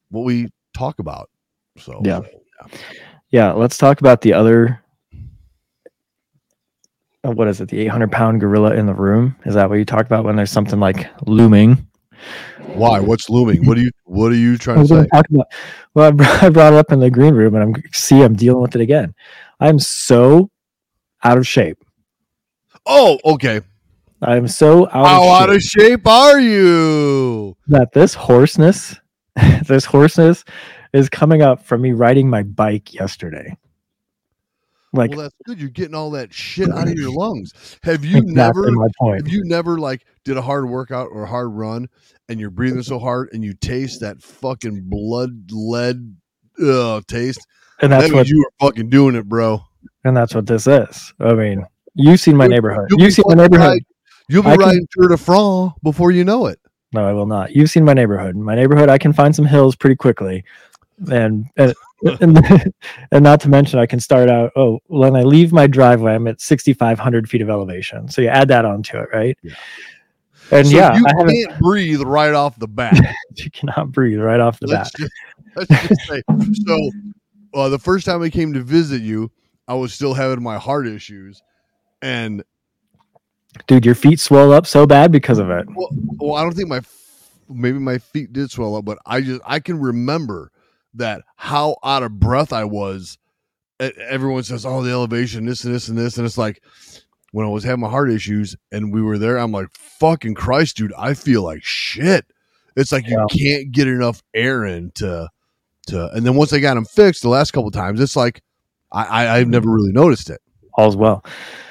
[0.09, 1.29] what we talk about.
[1.79, 2.21] So Yeah.
[3.31, 4.83] Yeah, let's talk about the other.
[7.25, 7.69] uh, What is it?
[7.69, 9.35] The 800 pound gorilla in the room?
[9.45, 11.87] Is that what you talk about when there's something like looming?
[12.57, 12.99] Why?
[12.99, 13.65] What's looming?
[13.65, 15.07] What are you what are you trying to say?
[15.93, 18.35] Well, I brought, I brought it up in the green room, and I'm see I'm
[18.35, 19.13] dealing with it again.
[19.59, 20.49] I'm so
[21.23, 21.77] out of shape.
[22.85, 23.61] Oh, okay.
[24.21, 24.95] I am so out of shape.
[24.95, 27.55] How of out of shape are you?
[27.67, 28.95] that this hoarseness,
[29.65, 30.43] this hoarseness,
[30.93, 33.55] is coming up from me riding my bike yesterday.
[34.91, 35.59] Like well, that's good.
[35.59, 37.77] You're getting all that shit out of your lungs.
[37.83, 39.21] Have you exactly never my point.
[39.23, 41.87] Have you never like did a hard workout or a hard run
[42.27, 46.15] and you're breathing so hard and you taste that fucking blood lead
[46.63, 47.45] uh, taste?
[47.81, 49.61] And that's that what you were fucking doing it, bro.
[50.03, 51.13] and that's what this is.
[51.19, 52.87] I mean, you've seen my You'll- neighborhood.
[52.97, 53.67] You've seen my neighborhood.
[53.67, 53.85] right.
[54.27, 56.59] You'll be I can- riding Tour de France before you know it.
[56.93, 57.55] No, I will not.
[57.55, 58.35] You've seen my neighborhood.
[58.35, 60.43] My neighborhood, I can find some hills pretty quickly,
[61.11, 61.73] and and
[62.21, 62.73] and,
[63.11, 64.51] and not to mention, I can start out.
[64.55, 68.09] Oh, when I leave my driveway, I'm at 6,500 feet of elevation.
[68.09, 69.37] So you add that onto it, right?
[69.41, 69.55] Yeah.
[70.51, 72.97] And so yeah, you I can't breathe right off the bat.
[73.35, 75.09] You cannot breathe right off the let's, bat.
[75.55, 76.21] just, let's just say.
[76.65, 76.91] So,
[77.53, 79.31] uh, the first time I came to visit you,
[79.65, 81.41] I was still having my heart issues,
[82.01, 82.43] and
[83.67, 85.67] Dude, your feet swell up so bad because of it.
[85.73, 86.81] Well, well, I don't think my
[87.47, 90.51] maybe my feet did swell up, but I just I can remember
[90.95, 93.17] that how out of breath I was.
[93.79, 96.61] Everyone says, "Oh, the elevation, this and this and this," and it's like
[97.31, 100.77] when I was having my heart issues and we were there, I'm like, "Fucking Christ,
[100.77, 102.25] dude, I feel like shit."
[102.75, 105.29] It's like you can't get enough air in to
[105.87, 108.41] to, and then once I got them fixed the last couple times, it's like
[108.91, 110.41] I, I I've never really noticed it.
[110.77, 111.23] All's well.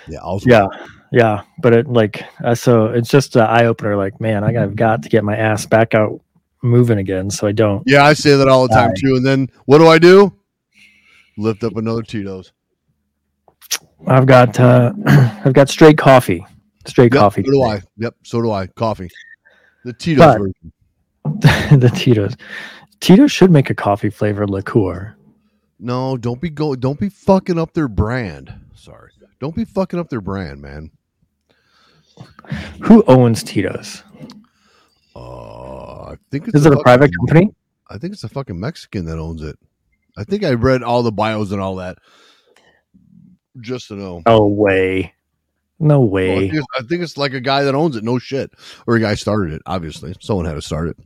[0.09, 0.67] Yeah, was Yeah.
[1.13, 3.97] yeah, but it like uh, so it's just an eye opener.
[3.97, 6.21] Like, man, I got got to get my ass back out
[6.63, 7.83] moving again, so I don't.
[7.87, 9.17] Yeah, I say that all the time too.
[9.17, 10.35] And then what do I do?
[11.37, 12.53] Lift up another Tito's.
[14.07, 16.45] I've got uh I've got straight coffee,
[16.87, 17.45] straight Yep, coffee.
[17.45, 17.83] So do I.
[17.99, 18.15] Yep.
[18.25, 18.67] So do I.
[18.69, 19.09] Coffee.
[19.85, 20.73] The Tito's But- version.
[21.81, 22.35] the Tito's.
[23.01, 25.15] Tito's should make a coffee flavored liqueur.
[25.79, 26.75] No, don't be go.
[26.75, 28.53] Don't be fucking up their brand.
[28.75, 29.13] Sorry.
[29.41, 30.91] Don't be fucking up their brand, man.
[32.83, 34.03] Who owns Tito's?
[36.31, 37.51] Think it's Is it a private company?
[37.89, 39.59] I think it's a fucking Mexican that owns it.
[40.17, 41.99] I think I read all the bios and all that
[43.61, 44.23] just to know.
[44.27, 45.15] No way.
[45.81, 46.51] No Well, I, way.
[46.51, 48.03] think I think it's like a guy that owns it.
[48.05, 48.51] No shit,
[48.87, 49.63] or a guy started it.
[49.65, 50.97] Obviously, someone had to start it.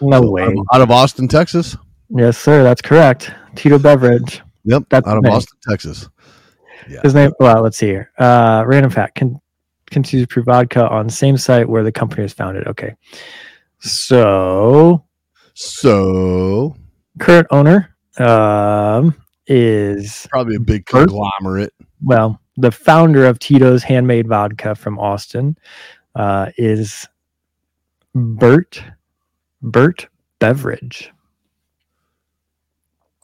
[0.00, 0.42] No So, way.
[0.44, 1.76] Out of, out of Austin, Texas.
[2.10, 2.62] Yes, sir.
[2.62, 3.32] That's correct.
[3.56, 4.40] Tito Beveridge.
[4.64, 5.32] Yep, That's out of nice.
[5.32, 6.08] Austin, Texas.
[7.02, 7.32] His name.
[7.40, 8.12] Well, let's see here.
[8.18, 9.16] Uh, random fact.
[9.16, 9.40] Can
[9.90, 12.66] continues to vodka on same site where the company was founded.
[12.68, 12.94] Okay.
[13.80, 15.04] So
[15.54, 16.76] So
[17.18, 19.14] current owner um,
[19.46, 21.72] is probably a big conglomerate.
[22.02, 25.56] well the founder of Tito's handmade vodka from Austin
[26.16, 27.06] uh, is
[28.14, 28.82] Bert
[29.62, 30.08] Bert
[30.40, 31.12] Beveridge.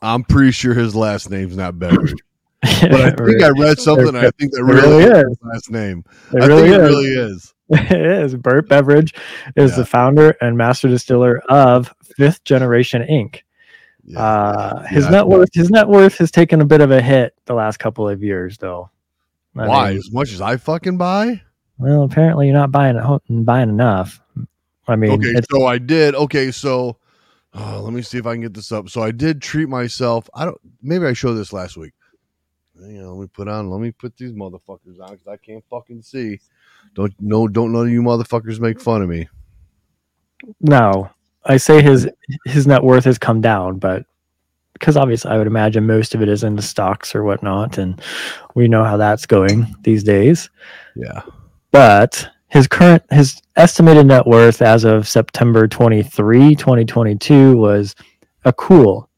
[0.03, 2.15] I'm pretty sure his last name's not Beveridge,
[2.63, 4.15] but I think I read something.
[4.15, 5.25] I think that really, really is is.
[5.29, 6.05] his last name.
[6.33, 6.79] It I really think is.
[6.79, 7.54] it really is.
[7.71, 8.35] it is.
[8.37, 9.15] Bert Beveridge
[9.57, 9.77] is Yeah.
[9.79, 13.41] the founder and master distiller of Fifth Generation Inc.
[14.05, 14.21] Yeah.
[14.23, 15.11] Uh, his Yeah.
[15.11, 18.09] net worth his net worth has taken a bit of a hit the last couple
[18.09, 18.91] of years, though.
[19.57, 19.89] I Why?
[19.91, 21.41] mean, as much as I fucking buy?
[21.79, 22.99] well, apparently you're not buying
[23.31, 24.21] buying enough.
[24.87, 26.15] I mean, Okay, so I did.
[26.15, 26.99] Okay, so
[27.55, 28.91] oh, let me see if I can get this up.
[28.91, 30.29] So I did treat myself.
[30.35, 30.59] I don't.
[30.83, 31.95] Maybe I showed this last week.
[32.85, 33.71] Hang on, let me put on.
[33.71, 36.41] Let me put these motherfuckers on because I can't fucking see.
[36.95, 37.49] Don't no.
[37.49, 39.29] Don't none of you motherfuckers make fun of me.
[40.61, 41.11] no.
[41.47, 42.09] I say his
[42.47, 44.05] his net worth has come down, but
[44.73, 48.01] because obviously I would imagine most of it is in the stocks or whatnot, and
[48.55, 50.49] we know how that's going these days.
[50.97, 51.23] Yeah.
[51.71, 57.95] but his current his estimated net worth as of September 23, 2022 was
[58.45, 59.09] a cool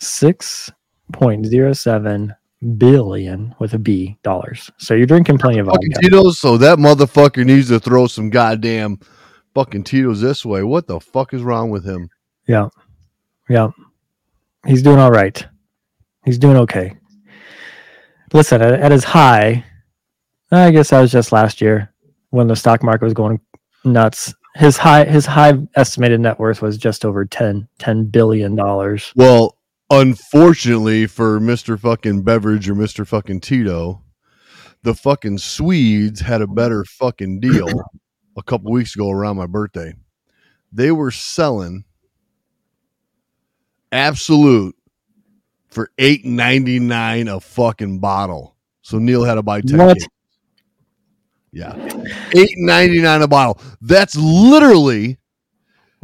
[0.00, 4.70] 6.07 billion with a B dollars.
[4.78, 5.86] So you're drinking plenty of vodka.
[6.00, 6.38] Tito's.
[6.38, 8.98] So that motherfucker needs to throw some goddamn
[9.54, 10.62] fucking Tito's this way.
[10.62, 12.08] What the fuck is wrong with him?
[12.46, 12.68] Yeah.
[13.48, 13.70] Yeah.
[14.66, 15.46] He's doing all right.
[16.24, 16.96] He's doing okay.
[18.32, 19.64] Listen, at, at his high,
[20.50, 21.92] I guess that was just last year
[22.30, 23.40] when the stock market was going
[23.84, 24.34] nuts.
[24.56, 29.12] His high his high estimated net worth was just over 10 10 billion dollars.
[29.16, 29.58] Well,
[29.90, 31.78] unfortunately for Mr.
[31.78, 33.06] fucking Beveridge or Mr.
[33.06, 34.02] fucking Tito,
[34.82, 37.68] the fucking Swedes had a better fucking deal
[38.36, 39.94] a couple weeks ago around my birthday.
[40.72, 41.84] They were selling
[43.92, 44.74] Absolut
[45.68, 48.56] for eight ninety nine a fucking bottle.
[48.82, 49.78] So Neil had to buy ten.
[49.78, 49.98] What?
[51.52, 51.74] Yeah,
[52.34, 53.60] eight ninety nine a bottle.
[53.80, 55.18] That's literally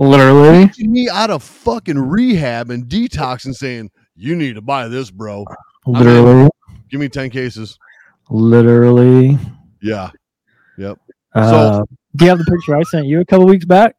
[0.00, 0.66] Literally.
[0.68, 5.10] taking me out of fucking rehab and detox and saying, you need to buy this,
[5.10, 5.44] bro.
[5.86, 6.48] Literally.
[6.90, 7.78] Give me 10 cases.
[8.30, 9.38] Literally.
[9.82, 10.10] Yeah.
[10.78, 10.98] Yep.
[11.34, 11.82] Uh,
[12.16, 13.94] do you have the picture I sent you a couple weeks back?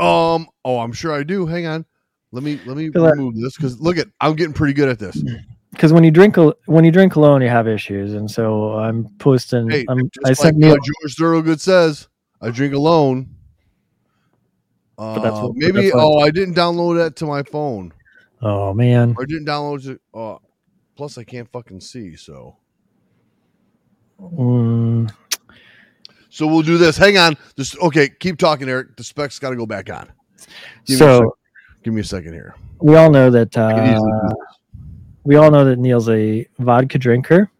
[0.00, 1.46] Um, oh, I'm sure I do.
[1.46, 1.86] Hang on.
[2.32, 5.22] Let me let me remove this because look at I'm getting pretty good at this.
[5.70, 9.70] Because when you drink when you drink alone, you have issues, and so I'm posting.
[9.70, 10.74] Hey, I'm, I like sent Neil.
[10.74, 12.08] George Thorogood says,
[12.42, 13.34] I drink alone.
[14.98, 17.92] Uh, that's what- maybe that's oh I didn't download that to my phone.
[18.40, 19.14] Oh man.
[19.20, 20.00] I didn't download it.
[20.14, 20.36] Uh,
[20.96, 22.56] plus I can't fucking see, so
[24.20, 25.12] Mm,
[26.30, 26.96] so we'll do this.
[26.96, 27.36] Hang on.
[27.56, 28.96] Just okay, keep talking, Eric.
[28.96, 30.12] The specs gotta go back on.
[30.86, 31.30] Give me a so second.
[31.82, 32.54] Give me a second here.
[32.80, 34.34] we all know that I can easily uh,
[35.24, 37.50] we all know that Neil's a vodka drinker,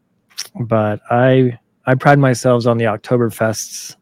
[0.61, 3.97] but I I pride myself on the Oktoberfests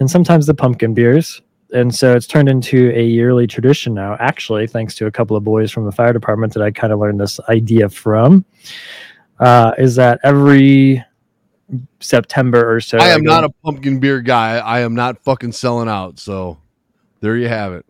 [0.00, 1.40] and sometimes the pumpkin beers.
[1.72, 5.44] And so it's turned into a yearly tradition now, actually, thanks to a couple of
[5.44, 8.44] boys from the fire department that I kind of learned this idea from.
[9.38, 11.04] Uh, is that every
[12.00, 12.98] September or so?
[12.98, 14.58] I am go- not a pumpkin beer guy.
[14.58, 16.18] I am not fucking selling out.
[16.18, 16.58] So
[17.20, 17.84] there you have it.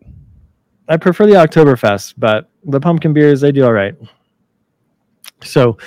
[0.87, 3.95] I prefer the Oktoberfest, but the pumpkin beers they do all right.
[5.43, 5.77] So,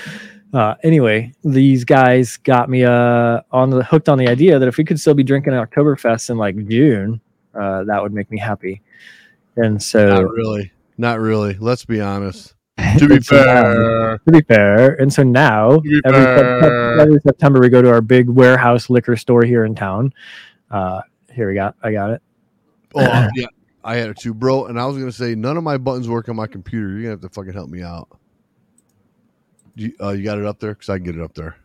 [0.54, 4.78] uh, anyway, these guys got me uh, on the hooked on the idea that if
[4.78, 7.20] we could still be drinking Oktoberfest in like June,
[7.54, 8.82] uh, that would make me happy.
[9.56, 10.72] And so, Not really.
[10.98, 11.56] Not really.
[11.58, 12.54] Let's be honest.
[12.98, 17.00] To be now- fair, to be fair, and so now every, fair.
[17.00, 20.12] Every September we go to our big warehouse liquor store here in town.
[20.70, 22.22] Uh, here we got, I got it.
[22.94, 23.46] oh yeah,
[23.84, 24.66] I had it too, bro.
[24.66, 26.88] And I was gonna say none of my buttons work on my computer.
[26.88, 28.08] You're gonna have to fucking help me out.
[29.74, 31.56] You, uh, you got it up there because I can get it up there.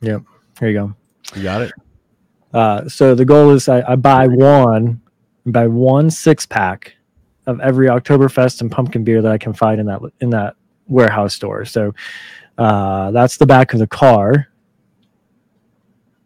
[0.00, 0.22] Yep.
[0.60, 0.94] Here you go.
[1.34, 1.72] You got it.
[2.52, 5.00] Uh, so the goal is I, I buy one,
[5.52, 6.94] buy one six pack
[7.46, 10.56] of every Oktoberfest and pumpkin beer that I can find in that in that
[10.88, 11.64] warehouse store.
[11.64, 11.94] So
[12.58, 14.48] uh, that's the back of the car.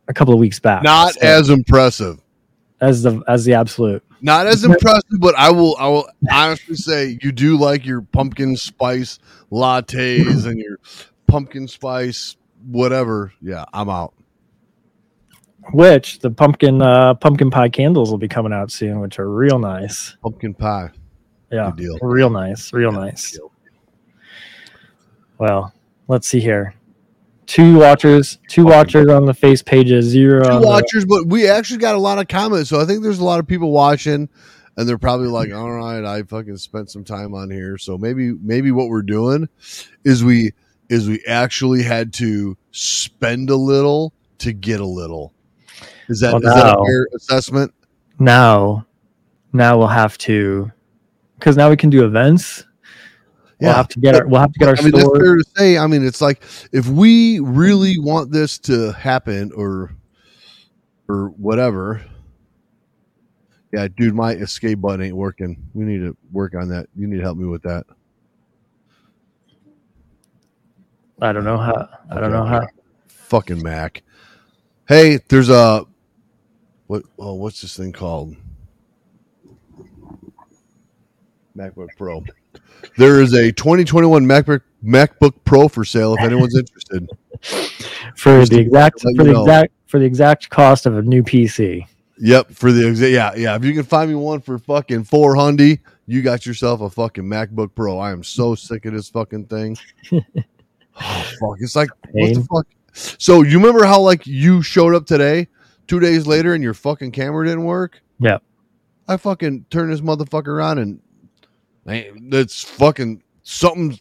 [0.09, 2.21] A couple of weeks back, Not So, as impressive.
[2.81, 4.03] as the as the Absolut.
[4.23, 5.77] Not as impressive, but I will.
[5.79, 9.19] I will honestly say you do like your pumpkin spice
[9.53, 10.79] lattes and your
[11.27, 13.33] pumpkin spice whatever.
[13.41, 14.13] Yeah, I'm out.
[15.73, 19.59] Which the pumpkin uh, pumpkin pie candles will be coming out soon, which are real
[19.59, 20.17] nice.
[20.23, 20.91] Pumpkin pie.
[21.51, 23.39] Yeah, real nice, real nice.
[25.39, 25.73] Well,
[26.07, 26.75] let's see here.
[27.47, 30.45] Two watchers, two watchers on the face pages, zero.
[30.45, 33.03] Two on the- watchers, but we actually got a lot of comments, so I think
[33.03, 34.29] there's a lot of people watching,
[34.77, 38.33] and they're probably like, "All right, I fucking spent some time on here." So maybe,
[38.33, 39.49] maybe what we're doing
[40.05, 40.53] is we
[40.89, 45.33] is we actually had to spend a little to get a little.
[46.11, 47.73] Is that Well, is that a fair assessment?
[48.19, 48.85] now
[49.55, 50.71] now we'll have to
[51.39, 52.65] because now we can do events
[53.61, 55.37] we'll have to get our we'll have to get our I mean, that's store fair
[55.37, 55.79] to say.
[55.79, 56.43] I mean, it's like
[56.73, 59.95] if we really want this to happen, or
[61.09, 62.05] or whatever.
[63.73, 65.57] Yeah, dude, my escape button ain't working.
[65.75, 66.89] We need to work on that.
[66.97, 67.87] You need to help me with that.
[71.23, 72.67] i don't know how i don't know how
[73.31, 74.03] Fucking Mac.
[74.89, 75.85] Hey, there's a
[76.91, 77.05] what?
[77.21, 78.35] Oh, what's this thing called?
[81.57, 82.25] MacBook Pro.
[82.99, 86.15] There is a 2021 MacBook MacBook Pro for sale.
[86.15, 87.09] If anyone's interested,
[88.17, 89.43] for Just the exact for the know.
[89.43, 91.87] exact for the exact cost of a new pc
[92.19, 93.55] Yep, for the exa- yeah, yeah.
[93.55, 97.25] If you can find me one for fucking four hundred, you got yourself a fucking
[97.25, 98.01] MacBook Pro.
[98.01, 99.77] I am so sick of this fucking thing.
[100.13, 100.21] oh
[101.41, 101.57] fuck!
[101.61, 102.67] It's like what the fuck.
[102.93, 105.47] So you remember how like you showed up today,
[105.91, 108.01] two days later, and your fucking camera didn't work?
[108.21, 108.39] Yeah.
[109.09, 111.01] I fucking turned this motherfucker on, and
[111.85, 113.99] man, that's fucking something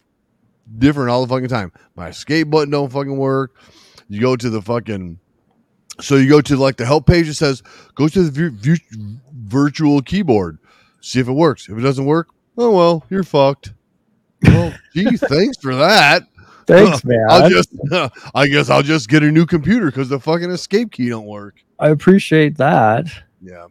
[0.78, 1.72] different all the fucking time.
[1.96, 3.56] My escape button don't fucking work.
[4.08, 5.20] You go to the fucking
[6.00, 7.28] so you go to like the help page.
[7.28, 7.64] It says
[7.96, 10.60] go to the vu- vu- virtual keyboard,
[11.02, 11.70] see if it works.
[11.70, 13.74] If it doesn't work, oh well, you're fucked.
[14.44, 16.28] Well, gee, thanks for that.
[16.70, 17.70] Thanks man I'll just,
[18.36, 21.56] I guess I'll just get a new computer because the fucking escape key don't work.
[21.80, 23.06] i appreciate that
[23.42, 23.68] Yeah.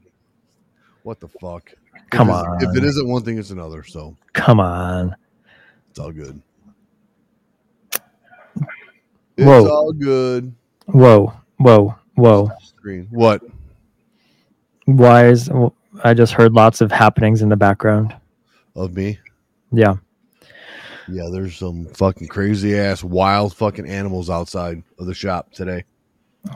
[1.05, 1.73] What the fuck?
[2.11, 2.63] Come if on.
[2.63, 3.83] If it isn't one thing, it's another.
[3.85, 5.15] So come on
[5.91, 6.41] it's all good.
[7.93, 9.69] It's Whoa.
[9.69, 10.55] all good.
[10.87, 13.07] whoa whoa whoa Screen.
[13.11, 13.43] What?
[14.87, 15.51] why is
[16.03, 18.15] i just heard lots of happenings in the background
[18.75, 19.19] Of me?
[19.73, 19.95] yeah
[21.09, 25.85] Yeah, there's some fucking crazy ass wild fucking animals outside of the shop today.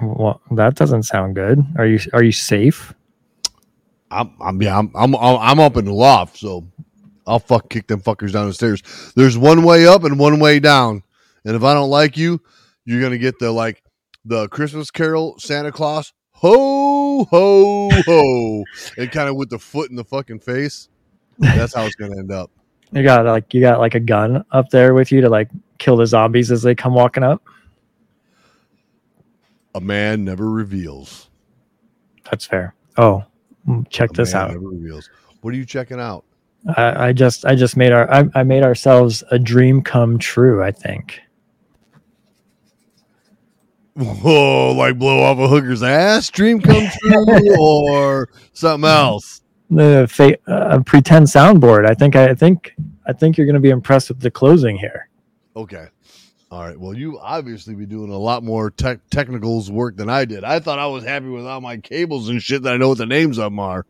[0.01, 2.95] well that doesn't sound good are you are you safe
[4.12, 6.67] I'm, I'm yeah, I'm, I'm, I'm up in the loft, so
[7.27, 8.83] I'll fuck kick them fuckers down the stairs.
[9.17, 11.03] There's one way up and one way down,
[11.45, 12.41] and if I don't like you,
[12.85, 13.83] you're gonna get the like
[14.25, 18.65] the Christmas Carol Santa Claus ho ho ho,
[18.99, 20.88] and kind of with the foot in the fucking face.
[21.38, 22.51] That's how it's gonna end up.
[22.93, 25.97] You got like you got like a gun up there with you to like kill
[25.97, 27.43] the zombies as they come walking up.
[29.75, 31.31] A man never reveals.
[32.31, 32.75] That's fair.
[32.99, 33.25] Oh,
[33.67, 34.51] mm, check A this man out.
[34.51, 35.09] Never reveals.
[35.41, 36.25] What are you checking out?
[36.77, 40.63] I, I just I just made our I, I made ourselves a dream come true.
[40.63, 41.21] I think.
[43.95, 49.42] Whoa, like blow off a hooker's ass, dream come true, or something else.
[49.75, 51.89] The fa- uh, pretend soundboard.
[51.89, 52.75] I think I think
[53.07, 55.09] I think you're going to be impressed with the closing here.
[55.57, 55.87] Okay.
[56.51, 56.79] All right.
[56.79, 60.45] Well, you obviously be doing a lot more tech technicals work than I did.
[60.45, 62.99] I thought I was happy with all my cables and shit that I know what
[62.99, 63.87] the names of them are.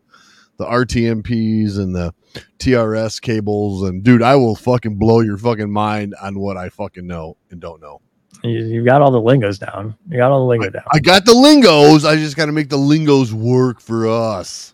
[0.57, 2.13] The RTMPs and the
[2.59, 3.83] TRS cables.
[3.83, 7.59] And dude, I will fucking blow your fucking mind on what I fucking know and
[7.59, 7.99] don't know.
[8.43, 9.95] You, you got all the lingos down.
[10.09, 10.83] You got all the lingo down.
[10.93, 12.05] I got the lingos.
[12.05, 14.72] I just got to make the lingos work for us.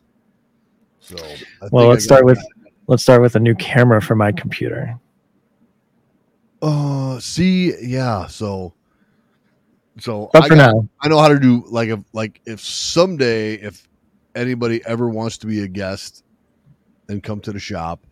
[1.10, 2.72] So, I think Well, let's start with that.
[2.88, 5.00] let's start with a new camera for my computer.
[6.62, 8.28] Uh, see, yeah.
[8.28, 8.74] So,
[10.00, 12.60] so But I for got- now, I know how to do like if like if
[12.60, 13.88] someday if
[14.36, 16.24] anybody ever wants to be a guest
[17.08, 18.06] and come to the shop,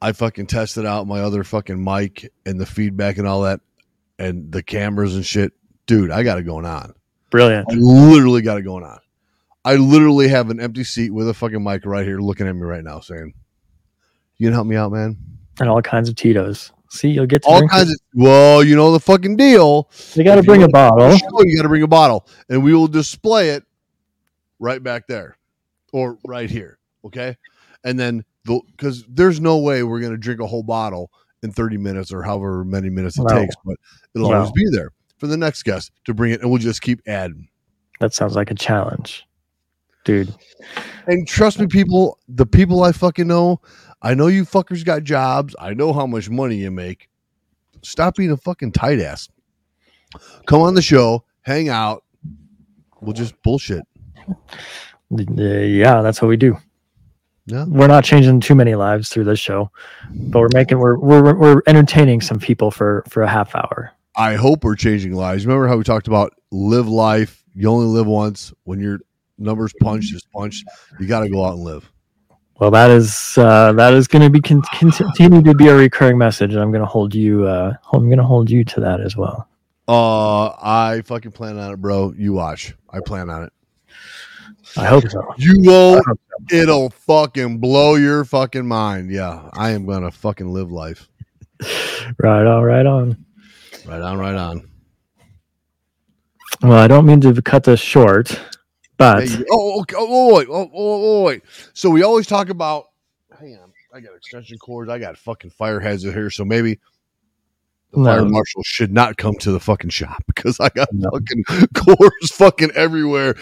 [0.00, 3.60] I fucking tested out my other fucking mic and the feedback and all that
[4.18, 5.52] and the cameras and shit.
[5.86, 6.94] Dude, I got it going on.
[7.30, 7.66] Brilliant.
[7.70, 8.98] I literally got it going on.
[9.66, 12.62] I literally have an empty seat with a fucking mic right here looking at me
[12.62, 13.34] right now saying,
[14.38, 15.16] You can help me out, man?
[15.58, 16.70] And all kinds of Tito's.
[16.88, 17.94] See, you'll get to All kinds it.
[17.94, 19.90] of well, you know the fucking deal.
[20.14, 21.10] You got to bring a bottle.
[21.16, 23.64] Show, you got to bring a bottle, and we will display it
[24.60, 25.36] right back there,
[25.92, 26.78] or right here.
[27.04, 27.36] Okay,
[27.82, 31.10] and then the because there's no way we're gonna drink a whole bottle
[31.42, 33.76] in 30 minutes or however many minutes it takes, but
[34.14, 37.00] it'll always be there for the next guest to bring it, and we'll just keep
[37.08, 37.48] adding.
[37.98, 39.25] That sounds like a challenge,
[40.06, 40.34] dude.
[41.06, 43.60] And trust me, people, the people I fucking know,
[44.00, 45.54] I know you fuckers got jobs.
[45.58, 47.10] I know how much money you make.
[47.82, 49.28] Stop being a fucking tight ass.
[50.46, 52.04] Come on the show, hang out.
[53.02, 53.82] We'll just bullshit.
[55.10, 56.56] Yeah, that's what we do.
[57.46, 57.64] Yeah.
[57.68, 59.70] We're not changing too many lives through this show,
[60.10, 63.92] but we're making we're we're we're entertaining some people for for a half hour.
[64.16, 65.46] I hope we're changing lives.
[65.46, 67.44] Remember how we talked about live life?
[67.54, 68.52] You only live once.
[68.64, 69.00] When your
[69.38, 70.64] numbers punched is punched,
[70.98, 71.90] you got to go out and live.
[72.58, 76.16] Well, that is uh, that is going to be con- continue to be a recurring
[76.16, 77.46] message, and I'm going to hold you.
[77.46, 79.46] Uh, I'm going to hold you to that as well.
[79.86, 82.14] Uh, I fucking plan on it, bro.
[82.16, 82.74] You watch.
[82.90, 83.52] I plan on it.
[84.76, 85.22] I hope so.
[85.38, 86.04] You won't.
[86.50, 89.10] It'll fucking blow your fucking mind.
[89.10, 91.08] Yeah, I am gonna fucking live life.
[92.18, 93.24] Right on, right on.
[93.86, 94.68] Right on, right on.
[96.62, 98.38] Well, I don't mean to cut this short,
[98.96, 99.94] but oh, okay.
[99.98, 101.42] oh, oh, wait, oh, oh, oh, wait.
[101.74, 102.86] So we always talk about.
[103.38, 104.90] Hang on, I got extension cords.
[104.90, 106.30] I got fucking fire hazard here.
[106.30, 106.78] So maybe
[107.92, 108.04] the No.
[108.06, 111.10] fire marshal should not come to the fucking shop because I got No.
[111.10, 111.44] fucking
[111.74, 113.36] cords fucking everywhere,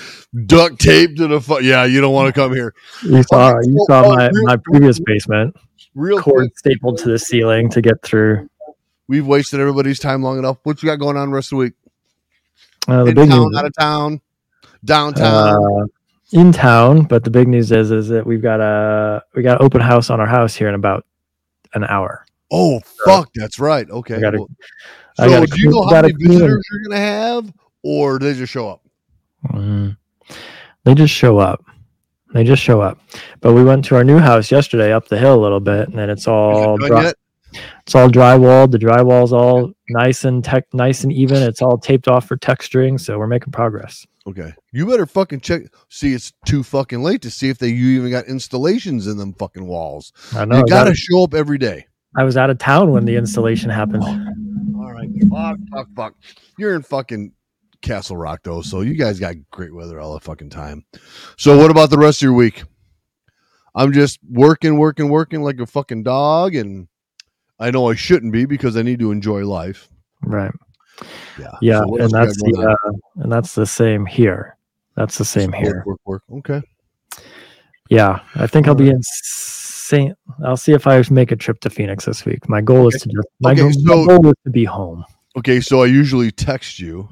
[0.47, 1.41] duct tape to the.
[1.41, 2.75] Fu- yeah, you don't want to come here.
[3.03, 5.57] you saw Okay, you so, saw uh, my, real- my previous basement
[5.95, 8.49] Real cord quick, stapled to the ceiling to get through.
[9.07, 10.59] we've wasted everybody's time long enough.
[10.65, 11.73] What you got going on the rest of the week?
[12.89, 14.21] Uh, the In big town, news, out of town,
[14.85, 15.83] downtown.
[15.83, 15.87] uh,
[16.33, 19.65] in town, but the big news is is that we've got a we got an
[19.67, 21.07] open house on our house here in about
[21.75, 22.25] an hour.
[22.51, 23.89] oh fuck, that's right.
[23.91, 24.17] Okay.
[24.17, 24.49] I gotta- well,
[25.19, 28.39] I so gotta do you know how many visitors you're gonna have, or do they
[28.39, 28.83] just show up?
[29.51, 29.97] Mm.
[30.85, 31.65] They just show up.
[32.33, 32.99] They just show up.
[33.41, 36.11] But we went to our new house yesterday up the hill a little bit, and
[36.11, 37.15] it's all Is it done dry, yet?
[37.83, 38.71] It's all drywalled.
[38.71, 41.43] The drywall's all nice and tech, nice and even.
[41.43, 44.07] It's all taped off for texturing, so we're making progress.
[44.27, 44.53] Okay.
[44.73, 45.63] You better fucking check.
[45.89, 49.35] See, it's too fucking late to see if they you even got installations in them
[49.35, 50.13] fucking walls.
[50.35, 50.59] I know.
[50.59, 51.87] you got to show up every day.
[52.17, 54.05] I was out of town when the installation happened.
[54.05, 55.09] All right.
[55.31, 56.15] Fuck, fuck, fuck.
[56.59, 57.33] You're in fucking
[57.83, 60.85] Castle Rock though, so you guys got great weather all the fucking time.
[61.37, 62.65] So what about the rest of your week?
[63.75, 66.89] I'm just working, working, working like a fucking dog, and
[67.65, 69.89] I know I shouldn't be because I need to enjoy life.
[70.23, 70.53] Right.
[71.39, 71.51] Yeah.
[71.63, 72.93] Yeah, So and that's the uh,
[73.23, 74.57] and that's the same here.
[74.97, 75.83] That's the same here.
[75.87, 76.41] Work, work, work.
[76.41, 76.63] Okay.
[77.89, 80.17] Yeah, I think I'll be in Saint.
[80.45, 82.49] I'll see if I make a trip to Phoenix this week.
[82.51, 85.05] My goal is to just my, Okay, goal, so- my goal is to be home.
[85.39, 85.61] Okay.
[85.61, 87.09] So I usually text you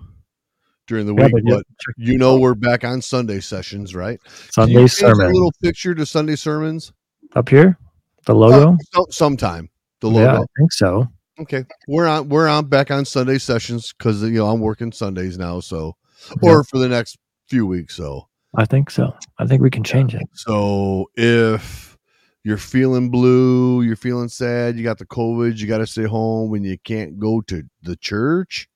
[0.86, 1.64] during the Yeah, week, but you- but
[1.96, 4.20] you know we're back on Sunday sessions, right?
[4.50, 6.92] Sunday sermon A little picture to Sunday sermons.
[7.34, 7.78] up here.
[8.26, 8.76] The logo.
[8.94, 9.68] Uh, sometime.
[10.03, 10.34] The yeah.
[10.34, 11.07] I think so.
[11.40, 12.28] Okay, we're on.
[12.28, 15.61] We're on back on Sunday sessions because you know I'm working Sundays now.
[15.61, 15.96] So,
[16.42, 17.16] or for the next
[17.48, 17.96] few weeks.
[17.96, 19.14] So, I think so.
[19.38, 20.22] I think we can change it.
[20.34, 21.96] so if
[22.42, 26.53] you're feeling blue, you're feeling sad, you got the COVID, you got to stay home,
[26.55, 28.68] and you can't go to the church,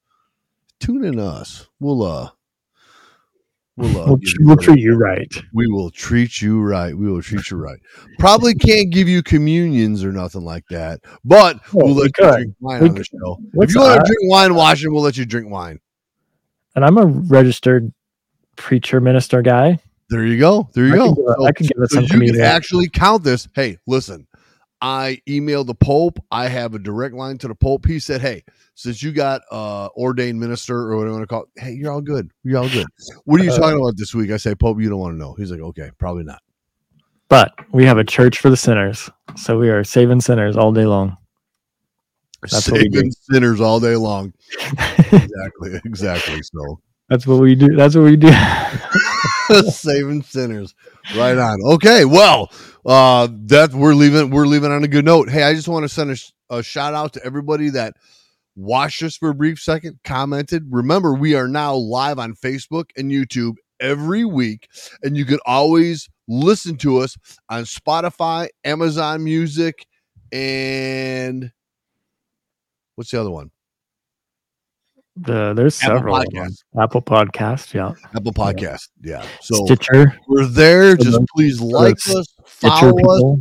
[0.78, 1.66] tune in us.
[1.80, 2.30] We'll uh,
[3.76, 5.32] we'll uh, We'll, you we'll treat you right.
[5.52, 6.96] We will treat you right.
[6.96, 7.78] We will treat you right.
[8.18, 12.34] Probably can't give you communions or nothing like that, but Well, we'll we you could.
[12.34, 13.38] drink wine We on the show.
[13.54, 15.80] If you want to drink wine washing, we'll let you drink wine.
[16.74, 17.92] And I'm a registered
[18.56, 19.78] preacher minister guy.
[20.08, 20.68] There you go.
[20.74, 21.14] There you I go.
[21.14, 23.48] could give it- I could give it so some you can actually count this.
[23.54, 24.26] Hey, listen,
[24.80, 26.18] I emailed the Pope.
[26.30, 27.86] I have a direct line to the Pope.
[27.86, 31.42] He said, "Hey, since you got uh ordained minister or whatever you want to call
[31.42, 32.30] it, hey, you're all good.
[32.44, 32.86] You're all good.
[33.24, 35.18] What are you Uh, talking about this week?" I say, "Pope, you don't want to
[35.18, 36.40] know." He's like, "Okay, probably not."
[37.28, 40.84] But we have a church for the sinners, so we are saving sinners all day
[40.86, 41.16] long.
[42.42, 42.98] That's what we do.
[42.98, 44.32] Saving sinners all day long.
[44.98, 45.80] Exactly.
[45.84, 46.42] Exactly.
[46.42, 47.74] So That's what we do.
[47.74, 48.30] That's what we do.
[49.70, 50.74] saving sinners.
[51.16, 51.58] Right on.
[51.74, 52.04] Okay.
[52.04, 52.50] Well,
[52.87, 54.30] uh, that we're leaving.
[54.30, 55.28] We're leaving on a good note.
[55.28, 57.95] Hey, I just want to send a, sh- a shout out to everybody that
[58.55, 60.66] watched us for a brief second, commented.
[60.70, 64.68] Remember, we are now live on Facebook and YouTube every week,
[65.03, 67.16] and you can always listen to us
[67.49, 69.87] on Spotify, Amazon Music,
[70.32, 71.53] and
[72.95, 73.51] what's the other one?
[75.16, 76.16] The, there's Apple several.
[76.16, 76.64] Podcast.
[76.78, 77.92] Apple Podcast, yeah.
[78.14, 78.88] Apple Podcast.
[79.02, 79.24] Yeah.
[79.40, 80.94] So Stitcher, we're there.
[80.96, 82.92] Just please like us, follow
[83.34, 83.40] us.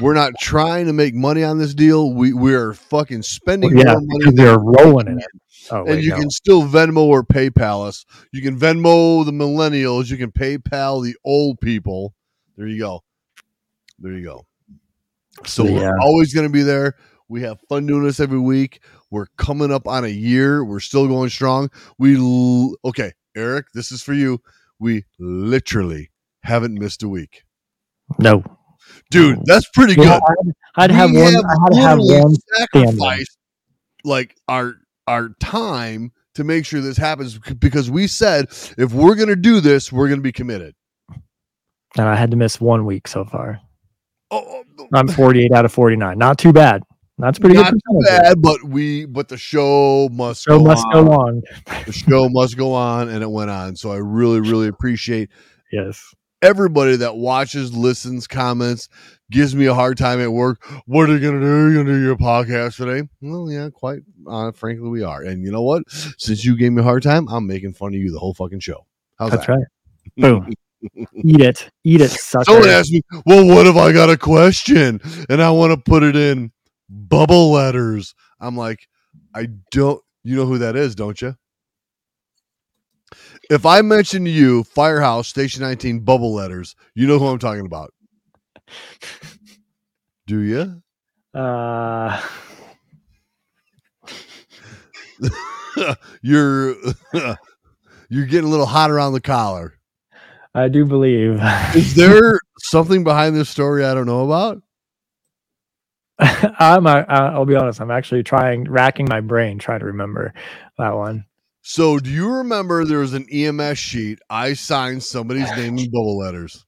[0.00, 2.12] We're not trying to make money on this deal.
[2.12, 5.26] We we are fucking spending yeah, more money they're rolling in it.
[5.70, 6.16] Oh, and wait, you no.
[6.18, 8.04] can still Venmo or PayPal us.
[8.32, 10.10] You can Venmo the millennials.
[10.10, 12.14] You can PayPal the old people.
[12.56, 13.02] There you go.
[13.98, 14.46] There you go.
[15.46, 15.72] So Yeah.
[15.72, 16.94] we're always going to be there.
[17.28, 18.80] We have fun doing this every week.
[19.10, 20.64] We're coming up on a year.
[20.64, 21.70] We're still going strong.
[21.98, 23.66] We l- okay, Eric.
[23.74, 24.40] This is for you.
[24.78, 26.10] We literally
[26.42, 27.42] haven't missed a week,
[28.18, 28.42] no.
[29.10, 29.40] dude.
[29.44, 30.54] That's pretty Yeah, good.
[30.76, 31.34] I'd, I'd have one.
[31.36, 32.34] I had to have one.
[32.56, 33.36] sacrificed
[34.04, 34.74] like our
[35.06, 38.46] our time to make sure this happens because we said
[38.78, 40.74] if we're going to do this, we're going to be committed.
[41.98, 43.60] And I had to miss one week so far.
[44.30, 46.16] Oh, oh I'm 48 out of 49.
[46.16, 46.82] Not too bad.
[47.20, 48.04] That's pretty not good.
[48.06, 51.04] bad, but we but the show must Show go must on.
[51.06, 51.42] go on.
[51.86, 53.76] The show must go on, and it went on.
[53.76, 55.30] So I really really appreciate
[55.72, 56.02] Yes.
[56.42, 58.88] everybody that watches, listens, comments,
[59.30, 60.62] gives me a hard time at work.
[60.86, 61.46] What are you gonna do?
[61.72, 63.08] You're gonna do your podcast today?
[63.20, 65.22] Well, yeah, quite uh, frankly, we are.
[65.22, 65.82] And you know what?
[66.18, 68.60] Since you gave me a hard time, I'm making fun of you the whole fucking
[68.60, 68.86] show.
[69.18, 69.52] How's That's that?
[69.52, 69.64] right.
[70.16, 70.52] Boom.
[71.14, 71.68] Eat it.
[71.84, 72.44] Eat it, sucker.
[72.44, 74.98] Someone asked me, "Well, what if I got a question
[75.28, 76.52] and I want to put it in
[76.90, 78.88] bubble letters?" I'm like,
[79.34, 80.02] "I don't.
[80.22, 81.36] You know who that is, don't you?"
[83.48, 87.66] If I mention to you Firehouse Station 19 bubble letters, you know who I'm talking
[87.66, 87.92] about.
[90.26, 90.82] Do you?
[91.34, 92.20] Uh,
[96.22, 96.76] you're
[98.08, 99.74] you're getting a little hot around the collar.
[100.54, 101.40] I do believe.
[101.74, 104.60] Is there something behind this story I don't know about?
[106.58, 106.86] I'm.
[106.86, 107.80] I'll be honest.
[107.80, 110.34] I'm actually trying, racking my brain, trying to remember
[110.78, 111.24] that one.
[111.62, 114.18] So, do you remember there was an EMS sheet?
[114.28, 116.64] I signed somebody's name in bubble letters.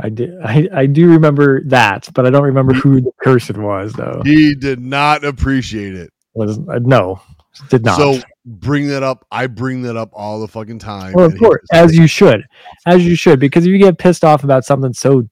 [0.00, 0.38] I do.
[0.44, 3.92] I, I do remember that, but I don't remember who the person was.
[3.92, 6.10] Though He did not appreciate it.
[6.34, 7.20] was uh, no,
[7.68, 7.96] did not.
[7.96, 9.26] So, bring that up.
[9.30, 11.12] I bring that up all the fucking time.
[11.12, 12.44] well, of course, as you should,
[12.86, 15.28] as you should, because if you get pissed off about something so,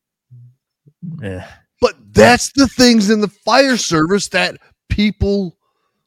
[1.23, 1.45] eh,
[1.83, 4.57] but that's the things in the fire service that
[4.89, 5.59] people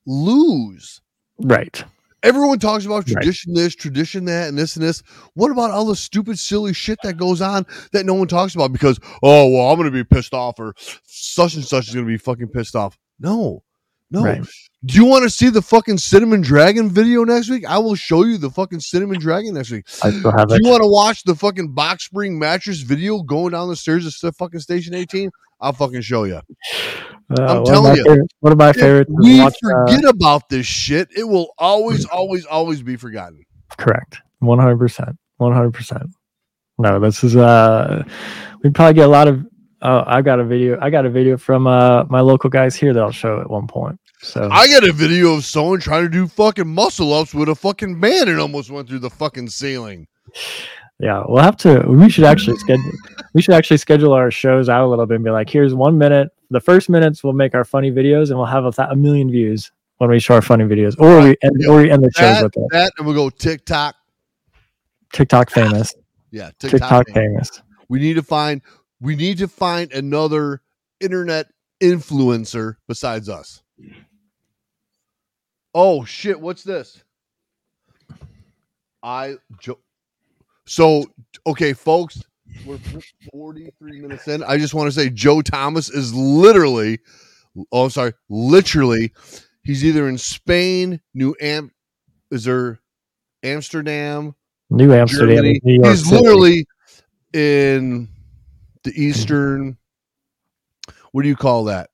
[0.08, 1.02] lose.
[1.44, 1.84] right?
[2.24, 3.08] Everyone talks about Right.
[3.22, 5.04] tradition this, tradition that, and this and this.
[5.36, 8.72] What about all the stupid, silly shit that goes on that no one talks about?
[8.72, 10.74] Because oh well, I'm going to be pissed off, or
[11.06, 12.98] such and such is going to be fucking pissed off.
[13.20, 13.62] No,
[14.10, 14.24] no.
[14.24, 14.42] Right.
[14.86, 17.66] Do you want to see the fucking cinnamon dragon video next week?
[17.68, 19.86] I will show you the fucking cinnamon dragon next week.
[20.04, 20.62] I still have Do it.
[20.64, 24.36] you want to watch the fucking box spring mattress video going down the stairs of
[24.36, 25.30] fucking station 18?
[25.62, 26.36] I'll fucking show you.
[26.36, 28.04] Uh, I'm telling you.
[28.04, 29.10] favorite- one of my favorites.
[29.14, 33.44] we watch, uh, forget about this shit, it will always, always, always be forgotten.
[33.78, 34.18] Correct.
[34.40, 35.18] One hundred percent.
[35.38, 36.04] One hundred percent.
[36.78, 38.04] No, this is uh
[38.64, 39.46] we probably get a lot of
[39.82, 42.94] oh I got a video I got a video from uh my local guys here
[42.94, 43.98] that I'll show at one point.
[44.22, 47.56] So I got a video of someone trying to do fucking muscle ups with a
[47.56, 50.08] fucking band and almost went through the fucking ceiling.
[51.00, 52.92] Yeah, we'll have to we should actually schedule
[53.34, 55.98] we should actually schedule our shows out a little bit and be like, here's one
[55.98, 56.30] minute.
[56.52, 59.30] The first minutes we'll make our funny videos and we'll have a, th- a million
[59.30, 60.96] views when we show our funny videos.
[61.00, 62.64] Or we end or we end the shows That, with it.
[62.72, 63.96] that and we'll go TikTok.
[65.12, 65.94] TikTok famous.
[66.32, 66.80] Yeah, TikTok.
[66.80, 67.16] TikTok man.
[67.16, 67.62] famous.
[67.90, 68.62] We need to find
[69.02, 70.62] we need to find another
[71.02, 71.48] internet
[71.82, 73.62] influencer besides us.
[75.74, 77.04] Oh shit, what's this?
[79.04, 79.80] I jo-
[80.66, 81.06] so
[81.48, 82.22] okay, folks,
[82.66, 82.80] we're
[83.32, 84.44] 43 minutes in.
[84.44, 87.00] I just want to say Joe Thomas is literally
[87.72, 89.14] oh I'm sorry, literally
[89.64, 91.72] he's either in Spain, New Am
[92.32, 92.80] is there
[93.44, 94.36] Amsterdam,
[94.70, 95.44] New Amsterdam.
[95.64, 96.16] New York He's City.
[96.16, 96.68] literally
[97.34, 98.08] in
[98.84, 99.78] the eastern.
[101.12, 101.90] What do you call that?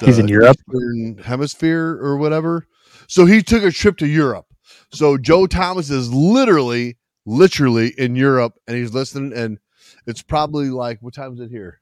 [0.00, 0.56] He's in Europe?
[0.68, 2.66] Eastern hemisphere or whatever.
[3.08, 4.46] So he took a trip to Europe.
[4.92, 6.96] So Joe Thomas is literally,
[7.30, 9.32] literally in Europe, and he's listening.
[9.32, 9.58] And
[10.06, 11.80] it's probably like what time is it here?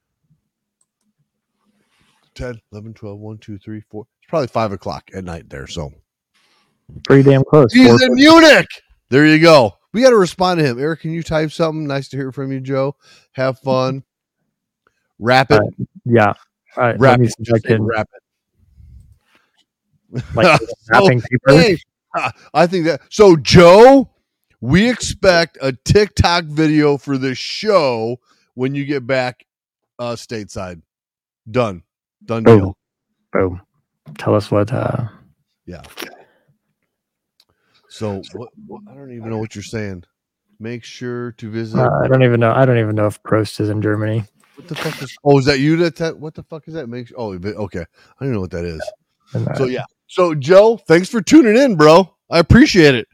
[2.35, 4.07] 10, 11, 12, 1, 2, 3, 4.
[4.21, 5.67] It's probably five o'clock at night there.
[5.67, 5.91] So
[7.05, 7.73] pretty damn close.
[7.73, 8.67] He's Four- in Munich.
[9.09, 9.73] There you go.
[9.91, 10.79] We got to respond to him.
[10.79, 11.87] Eric, can you type something?
[11.87, 12.95] Nice to hear from you, Joe.
[13.31, 14.03] Have fun.
[15.17, 15.59] Wrap it.
[15.59, 16.33] Uh, yeah.
[16.77, 17.29] All right, wrap let me it.
[17.31, 18.23] see if Just I can wrap it.
[20.35, 21.51] like wrapping paper.
[21.59, 21.77] Hey,
[22.53, 23.01] I think that.
[23.09, 24.11] So, Joe,
[24.61, 28.19] we expect a TikTok video for this show
[28.55, 29.45] when you get back
[29.99, 30.81] uh, stateside.
[31.49, 31.83] Done.
[32.25, 32.59] Done Boom.
[32.59, 32.77] deal.
[33.33, 33.61] Boom.
[34.17, 34.71] Tell us what.
[34.73, 35.07] Uh,
[35.65, 35.81] Yeah.
[37.89, 38.81] So what, what?
[38.89, 40.03] I don't even know what you're saying.
[40.59, 41.79] Make sure to visit.
[41.79, 42.51] uh, I don't even know.
[42.51, 44.23] I don't even know if Prost is in Germany.
[44.55, 45.15] what the fuck is?
[45.23, 45.75] Oh, is that you?
[45.77, 46.87] That, that what the fuck is that?
[46.87, 47.17] Make sure.
[47.19, 47.85] Oh, okay.
[48.19, 48.81] I don't know what that is.
[49.33, 49.85] Uh, So yeah.
[50.07, 52.13] So Joe, thanks for tuning in, bro.
[52.29, 53.07] I appreciate it.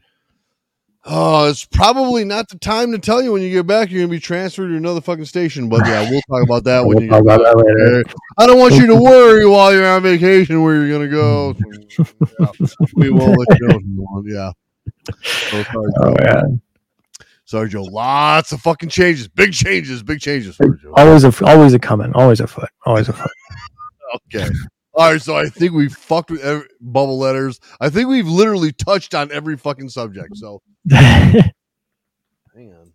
[1.08, 3.90] Oh, it's probably not the time to tell you when you get back.
[3.90, 5.68] You're gonna be transferred to another fucking station.
[5.68, 8.04] But yeah, we'll talk about that when we'll you get that later.
[8.38, 11.54] I don't want you to worry while you're on vacation where you're gonna go.
[11.90, 12.04] So,
[12.40, 12.46] yeah,
[12.96, 13.76] we won't let you know.
[13.76, 14.26] if you want.
[14.28, 14.50] Yeah.
[15.50, 16.42] So sorry, Oh yeah.
[17.44, 17.84] Sorry, Joe.
[17.84, 19.28] Lots of fucking changes.
[19.28, 20.02] Big changes.
[20.02, 20.58] Big changes.
[20.96, 22.12] Always a always a coming.
[22.14, 22.70] Always a foot.
[22.84, 23.30] Always a foot.
[24.32, 24.48] Okay.
[24.96, 25.20] All right.
[25.20, 27.60] So I think we've fucked with every, bubble letters.
[27.80, 30.36] I think we've literally touched on every fucking subject.
[30.36, 32.92] So the hang on.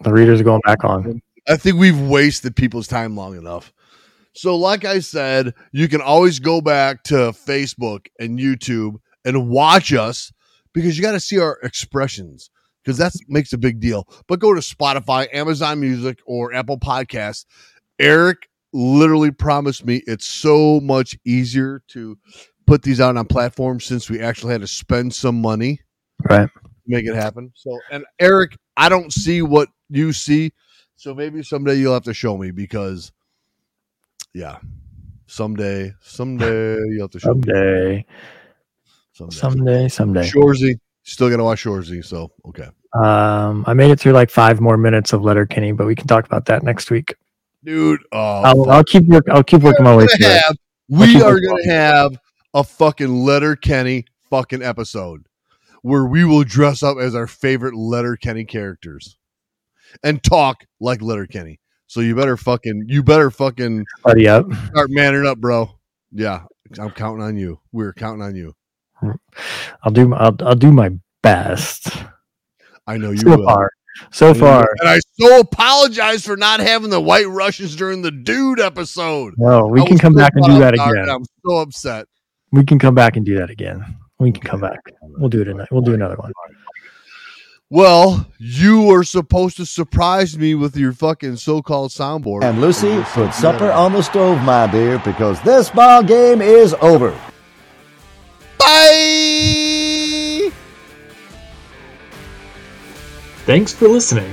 [0.00, 1.22] The readers are going back on.
[1.48, 3.72] I think we've wasted people's time long enough.
[4.32, 9.92] So, like I said, you can always go back to Facebook and YouTube and watch
[9.92, 10.32] us
[10.72, 12.50] because you got to see our expressions
[12.82, 14.08] because that makes a big deal.
[14.26, 17.44] But go to Spotify, Amazon Music, or Apple Podcasts.
[18.00, 22.18] Eric literally promised me it's so much easier to
[22.66, 25.80] put these out on platforms since we actually had to spend some money
[26.28, 26.48] Right.
[26.48, 27.52] to make it happen.
[27.54, 30.52] So, and Eric, I don't see what you see.
[30.96, 33.12] So maybe someday you'll have to show me because,
[34.32, 34.58] yeah,
[35.26, 37.42] someday, someday you'll have to show me.
[37.44, 38.06] Someday.
[39.12, 39.36] Someday.
[39.36, 39.88] Someday.
[39.88, 40.28] Someday.
[40.28, 42.04] Shoresy, still to watch Shoresy.
[42.04, 42.68] So, okay.
[42.94, 46.24] Um, I made it through like five more minutes of Letterkenny, but we can talk
[46.26, 47.14] about that next week.
[47.64, 48.70] Dude, oh, I'll.
[48.70, 49.24] I'll keep work.
[49.30, 50.56] I'll keep working my way through have-
[50.88, 52.18] we are going to have
[52.52, 55.26] a fucking Letterkenny fucking episode
[55.82, 59.16] where we will dress up as our favorite Letterkenny characters
[60.02, 61.58] and talk like Letterkenny.
[61.86, 64.46] So you better fucking, you better fucking Buddy up.
[64.68, 65.70] start manning up, bro.
[66.12, 66.42] Yeah,
[66.78, 67.60] I'm counting on you.
[67.72, 68.54] We're counting on you.
[69.82, 70.08] I'll do.
[70.08, 70.90] my- I'll, I'll do my
[71.22, 71.88] best.
[72.86, 73.44] I know you So will.
[73.46, 73.70] far.
[74.10, 74.40] So mm.
[74.40, 74.68] far.
[74.80, 79.34] And I so apologize for not having the White Russians during the dude episode.
[79.36, 81.08] No, we I can come so back and do that again.
[81.08, 82.06] I'm so upset.
[82.52, 83.84] We can come back and do that again.
[84.18, 84.78] We can come back.
[85.02, 85.48] We'll do it.
[85.48, 86.32] In, we'll do another one.
[87.70, 92.44] Well, you were supposed to surprise me with your fucking so-called soundboard.
[92.44, 97.10] And Lucy, put supper on the stove, my dear, because this ball game is over.
[98.58, 99.73] Bye.
[103.46, 104.32] Thanks for listening.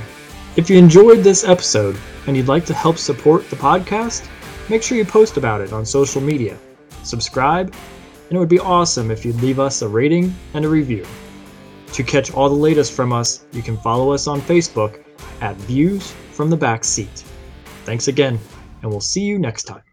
[0.56, 4.26] If you enjoyed this episode and you'd like to help support the podcast,
[4.70, 6.56] make sure you post about it on social media,
[7.02, 7.74] subscribe,
[8.30, 11.06] and it would be awesome if you'd leave us a rating and a review.
[11.92, 15.04] To catch all the latest from us, you can follow us on Facebook
[15.42, 17.22] at Views from the Back Seat.
[17.84, 18.38] Thanks again,
[18.80, 19.91] and we'll see you next time.